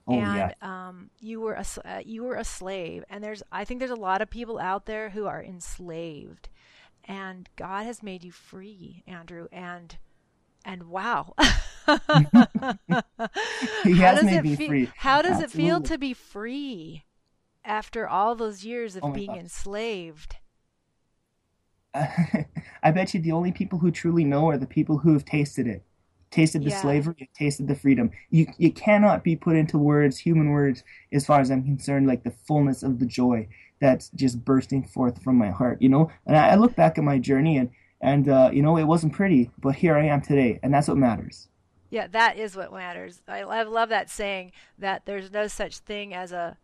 Oh, 0.06 0.14
and 0.14 0.36
yeah. 0.62 0.88
um, 0.88 1.10
you 1.20 1.40
were 1.40 1.54
a 1.54 1.66
uh, 1.86 2.02
you 2.06 2.24
were 2.24 2.36
a 2.36 2.44
slave. 2.44 3.04
And 3.10 3.24
there's 3.24 3.42
I 3.52 3.66
think 3.66 3.80
there's 3.80 3.92
a 3.92 3.96
lot 3.96 4.22
of 4.22 4.30
people 4.30 4.60
out 4.60 4.86
there 4.86 5.10
who 5.10 5.26
are 5.26 5.44
enslaved. 5.44 6.50
And 7.06 7.50
God 7.56 7.86
has 7.86 8.04
made 8.04 8.24
you 8.24 8.32
free 8.32 9.04
Andrew. 9.08 9.48
And 9.52 9.98
and 10.64 10.84
wow. 10.84 11.34
he 13.84 13.98
has 13.98 14.24
made 14.24 14.44
me 14.44 14.56
fe- 14.56 14.68
free. 14.68 14.90
How 14.98 15.22
does 15.22 15.42
Absolutely. 15.42 15.66
it 15.66 15.68
feel 15.68 15.82
to 15.82 15.98
be 15.98 16.14
free 16.14 17.04
after 17.64 18.08
all 18.08 18.36
those 18.36 18.64
years 18.64 18.96
of 18.96 19.04
oh 19.04 19.12
being 19.12 19.28
God. 19.28 19.40
enslaved? 19.40 20.36
I 21.96 22.92
bet 22.92 23.14
you 23.14 23.22
the 23.22 23.32
only 23.32 23.52
people 23.52 23.80
who 23.80 23.92
truly 23.92 24.24
know 24.24 24.50
are 24.50 24.58
the 24.58 24.66
people 24.66 24.98
who 24.98 25.14
have 25.14 25.26
tasted 25.26 25.68
it. 25.68 25.84
Tasted 26.32 26.64
the 26.64 26.72
yeah. 26.72 26.82
slavery, 26.82 27.30
tasted 27.38 27.68
the 27.68 27.76
freedom. 27.76 28.10
You 28.32 28.48
you 28.58 28.72
cannot 28.72 29.24
be 29.24 29.36
put 29.36 29.56
into 29.56 29.78
words, 29.78 30.18
human 30.18 30.50
words, 30.50 30.84
as 31.12 31.28
far 31.28 31.40
as 31.40 31.52
I'm 31.52 31.64
concerned, 31.64 32.08
like 32.08 32.24
the 32.24 32.32
fullness 32.32 32.82
of 32.82 32.98
the 32.98 33.06
joy 33.06 33.48
that's 33.80 34.10
just 34.10 34.44
bursting 34.44 34.84
forth 34.84 35.22
from 35.22 35.38
my 35.38 35.52
heart, 35.52 35.80
you 35.80 35.90
know? 35.90 36.10
And 36.26 36.36
I, 36.36 36.50
I 36.50 36.56
look 36.56 36.76
back 36.76 36.98
at 36.98 37.04
my 37.04 37.20
journey 37.20 37.58
and 37.58 37.70
and, 38.02 38.28
uh, 38.28 38.50
you 38.52 38.62
know, 38.62 38.78
it 38.78 38.84
wasn't 38.84 39.14
pretty, 39.14 39.50
but 39.58 39.76
here 39.76 39.96
I 39.96 40.08
am 40.08 40.22
today, 40.22 40.60
and 40.62 40.74
that's 40.74 40.90
what 40.90 40.98
matters. 40.98 41.48
Yeah, 41.94 42.08
that 42.08 42.40
is 42.40 42.56
what 42.56 42.74
matters. 42.74 43.22
I, 43.28 43.42
I 43.42 43.62
love 43.62 43.90
that 43.90 44.10
saying 44.10 44.52
that 44.80 45.06
there's 45.06 45.32
no 45.32 45.46
such 45.46 45.78
thing 45.78 46.12
as 46.12 46.32
a, 46.32 46.58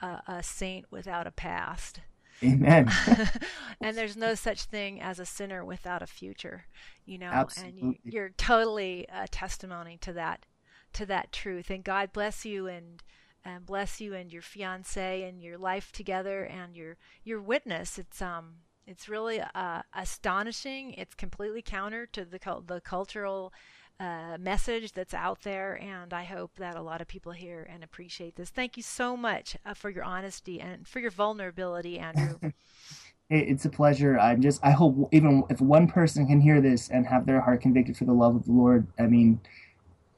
a, 0.00 0.22
a 0.26 0.42
saint 0.42 0.86
without 0.90 1.26
a 1.26 1.30
past. 1.30 2.00
Amen. 2.42 2.90
and 3.82 3.94
there's 3.94 4.16
no 4.16 4.34
such 4.34 4.62
thing 4.62 4.98
as 4.98 5.18
a 5.18 5.26
sinner 5.26 5.66
without 5.66 6.00
a 6.00 6.06
future, 6.06 6.64
you 7.04 7.18
know. 7.18 7.26
Absolutely. 7.26 7.78
And 7.78 7.98
you, 8.02 8.10
you're 8.10 8.30
totally 8.30 9.06
a 9.12 9.28
testimony 9.28 9.98
to 10.00 10.14
that, 10.14 10.46
to 10.94 11.04
that 11.04 11.30
truth. 11.30 11.68
And 11.68 11.84
God 11.84 12.14
bless 12.14 12.46
you 12.46 12.66
and 12.66 13.02
and 13.44 13.66
bless 13.66 14.00
you 14.00 14.14
and 14.14 14.32
your 14.32 14.40
fiance 14.40 15.22
and 15.22 15.42
your 15.42 15.58
life 15.58 15.92
together 15.92 16.44
and 16.44 16.74
your 16.74 16.96
your 17.22 17.42
witness. 17.42 17.98
It's 17.98 18.22
um 18.22 18.54
it's 18.86 19.10
really 19.10 19.42
uh, 19.54 19.82
astonishing. 19.94 20.94
It's 20.94 21.14
completely 21.14 21.60
counter 21.60 22.06
to 22.06 22.24
the 22.24 22.38
the 22.66 22.80
cultural 22.80 23.52
uh, 24.00 24.36
message 24.40 24.92
that's 24.92 25.12
out 25.12 25.42
there, 25.42 25.74
and 25.74 26.14
I 26.14 26.24
hope 26.24 26.56
that 26.56 26.74
a 26.74 26.80
lot 26.80 27.02
of 27.02 27.06
people 27.06 27.32
hear 27.32 27.68
and 27.70 27.84
appreciate 27.84 28.34
this. 28.34 28.48
Thank 28.48 28.78
you 28.78 28.82
so 28.82 29.14
much 29.16 29.56
uh, 29.66 29.74
for 29.74 29.90
your 29.90 30.04
honesty 30.04 30.58
and 30.58 30.88
for 30.88 31.00
your 31.00 31.10
vulnerability, 31.10 31.98
Andrew. 31.98 32.38
it's 33.30 33.66
a 33.66 33.70
pleasure. 33.70 34.18
I'm 34.18 34.40
just, 34.40 34.64
I 34.64 34.70
hope 34.70 35.10
even 35.12 35.44
if 35.50 35.60
one 35.60 35.86
person 35.86 36.26
can 36.26 36.40
hear 36.40 36.62
this 36.62 36.88
and 36.88 37.06
have 37.06 37.26
their 37.26 37.42
heart 37.42 37.60
convicted 37.60 37.96
for 37.96 38.06
the 38.06 38.14
love 38.14 38.36
of 38.36 38.46
the 38.46 38.52
Lord, 38.52 38.86
I 38.98 39.02
mean, 39.02 39.38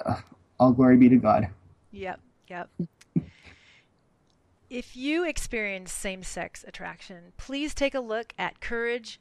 uh, 0.07 0.21
all 0.61 0.71
glory 0.73 0.97
be 0.97 1.09
to 1.09 1.17
God. 1.17 1.49
Yep, 1.91 2.21
yep. 2.49 2.71
if 4.71 4.97
you 4.97 5.27
experience 5.27 5.93
same 5.93 6.23
sex 6.23 6.65
attraction, 6.69 7.33
please 7.37 7.75
take 7.75 7.97
a 7.97 8.01
look 8.01 8.33
at 8.39 8.61
couragerc.org 8.61 9.19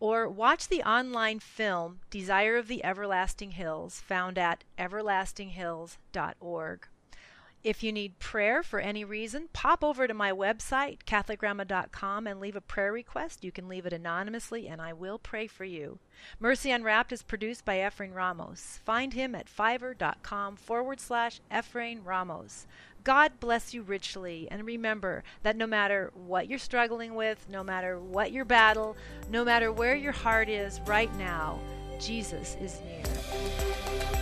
or 0.00 0.28
watch 0.28 0.66
the 0.68 0.82
online 0.82 1.38
film 1.38 2.00
Desire 2.10 2.56
of 2.56 2.66
the 2.66 2.84
Everlasting 2.84 3.52
Hills 3.52 4.00
found 4.00 4.36
at 4.38 4.64
everlastinghills.org. 4.78 6.86
If 7.62 7.82
you 7.82 7.92
need 7.92 8.18
prayer 8.18 8.62
for 8.62 8.80
any 8.80 9.04
reason, 9.04 9.50
pop 9.52 9.84
over 9.84 10.08
to 10.08 10.14
my 10.14 10.32
website, 10.32 11.00
CatholicGrandma.com, 11.04 12.26
and 12.26 12.40
leave 12.40 12.56
a 12.56 12.62
prayer 12.62 12.90
request. 12.90 13.44
You 13.44 13.52
can 13.52 13.68
leave 13.68 13.84
it 13.84 13.92
anonymously, 13.92 14.66
and 14.66 14.80
I 14.80 14.94
will 14.94 15.18
pray 15.18 15.46
for 15.46 15.66
you. 15.66 15.98
Mercy 16.38 16.70
Unwrapped 16.70 17.12
is 17.12 17.22
produced 17.22 17.66
by 17.66 17.86
Ephraim 17.86 18.14
Ramos. 18.14 18.80
Find 18.82 19.12
him 19.12 19.34
at 19.34 19.46
fiverr.com 19.46 20.56
forward 20.56 21.00
slash 21.00 21.42
Ephraim 21.54 22.02
Ramos. 22.02 22.66
God 23.04 23.32
bless 23.40 23.72
you 23.74 23.82
richly. 23.82 24.48
And 24.50 24.64
remember 24.64 25.24
that 25.42 25.56
no 25.56 25.66
matter 25.66 26.10
what 26.14 26.48
you're 26.48 26.58
struggling 26.58 27.14
with, 27.14 27.46
no 27.48 27.62
matter 27.62 27.98
what 27.98 28.32
your 28.32 28.44
battle, 28.44 28.96
no 29.30 29.44
matter 29.44 29.72
where 29.72 29.96
your 29.96 30.12
heart 30.12 30.48
is 30.48 30.80
right 30.86 31.14
now, 31.16 31.58
Jesus 31.98 32.56
is 32.60 32.80
near. 32.86 34.19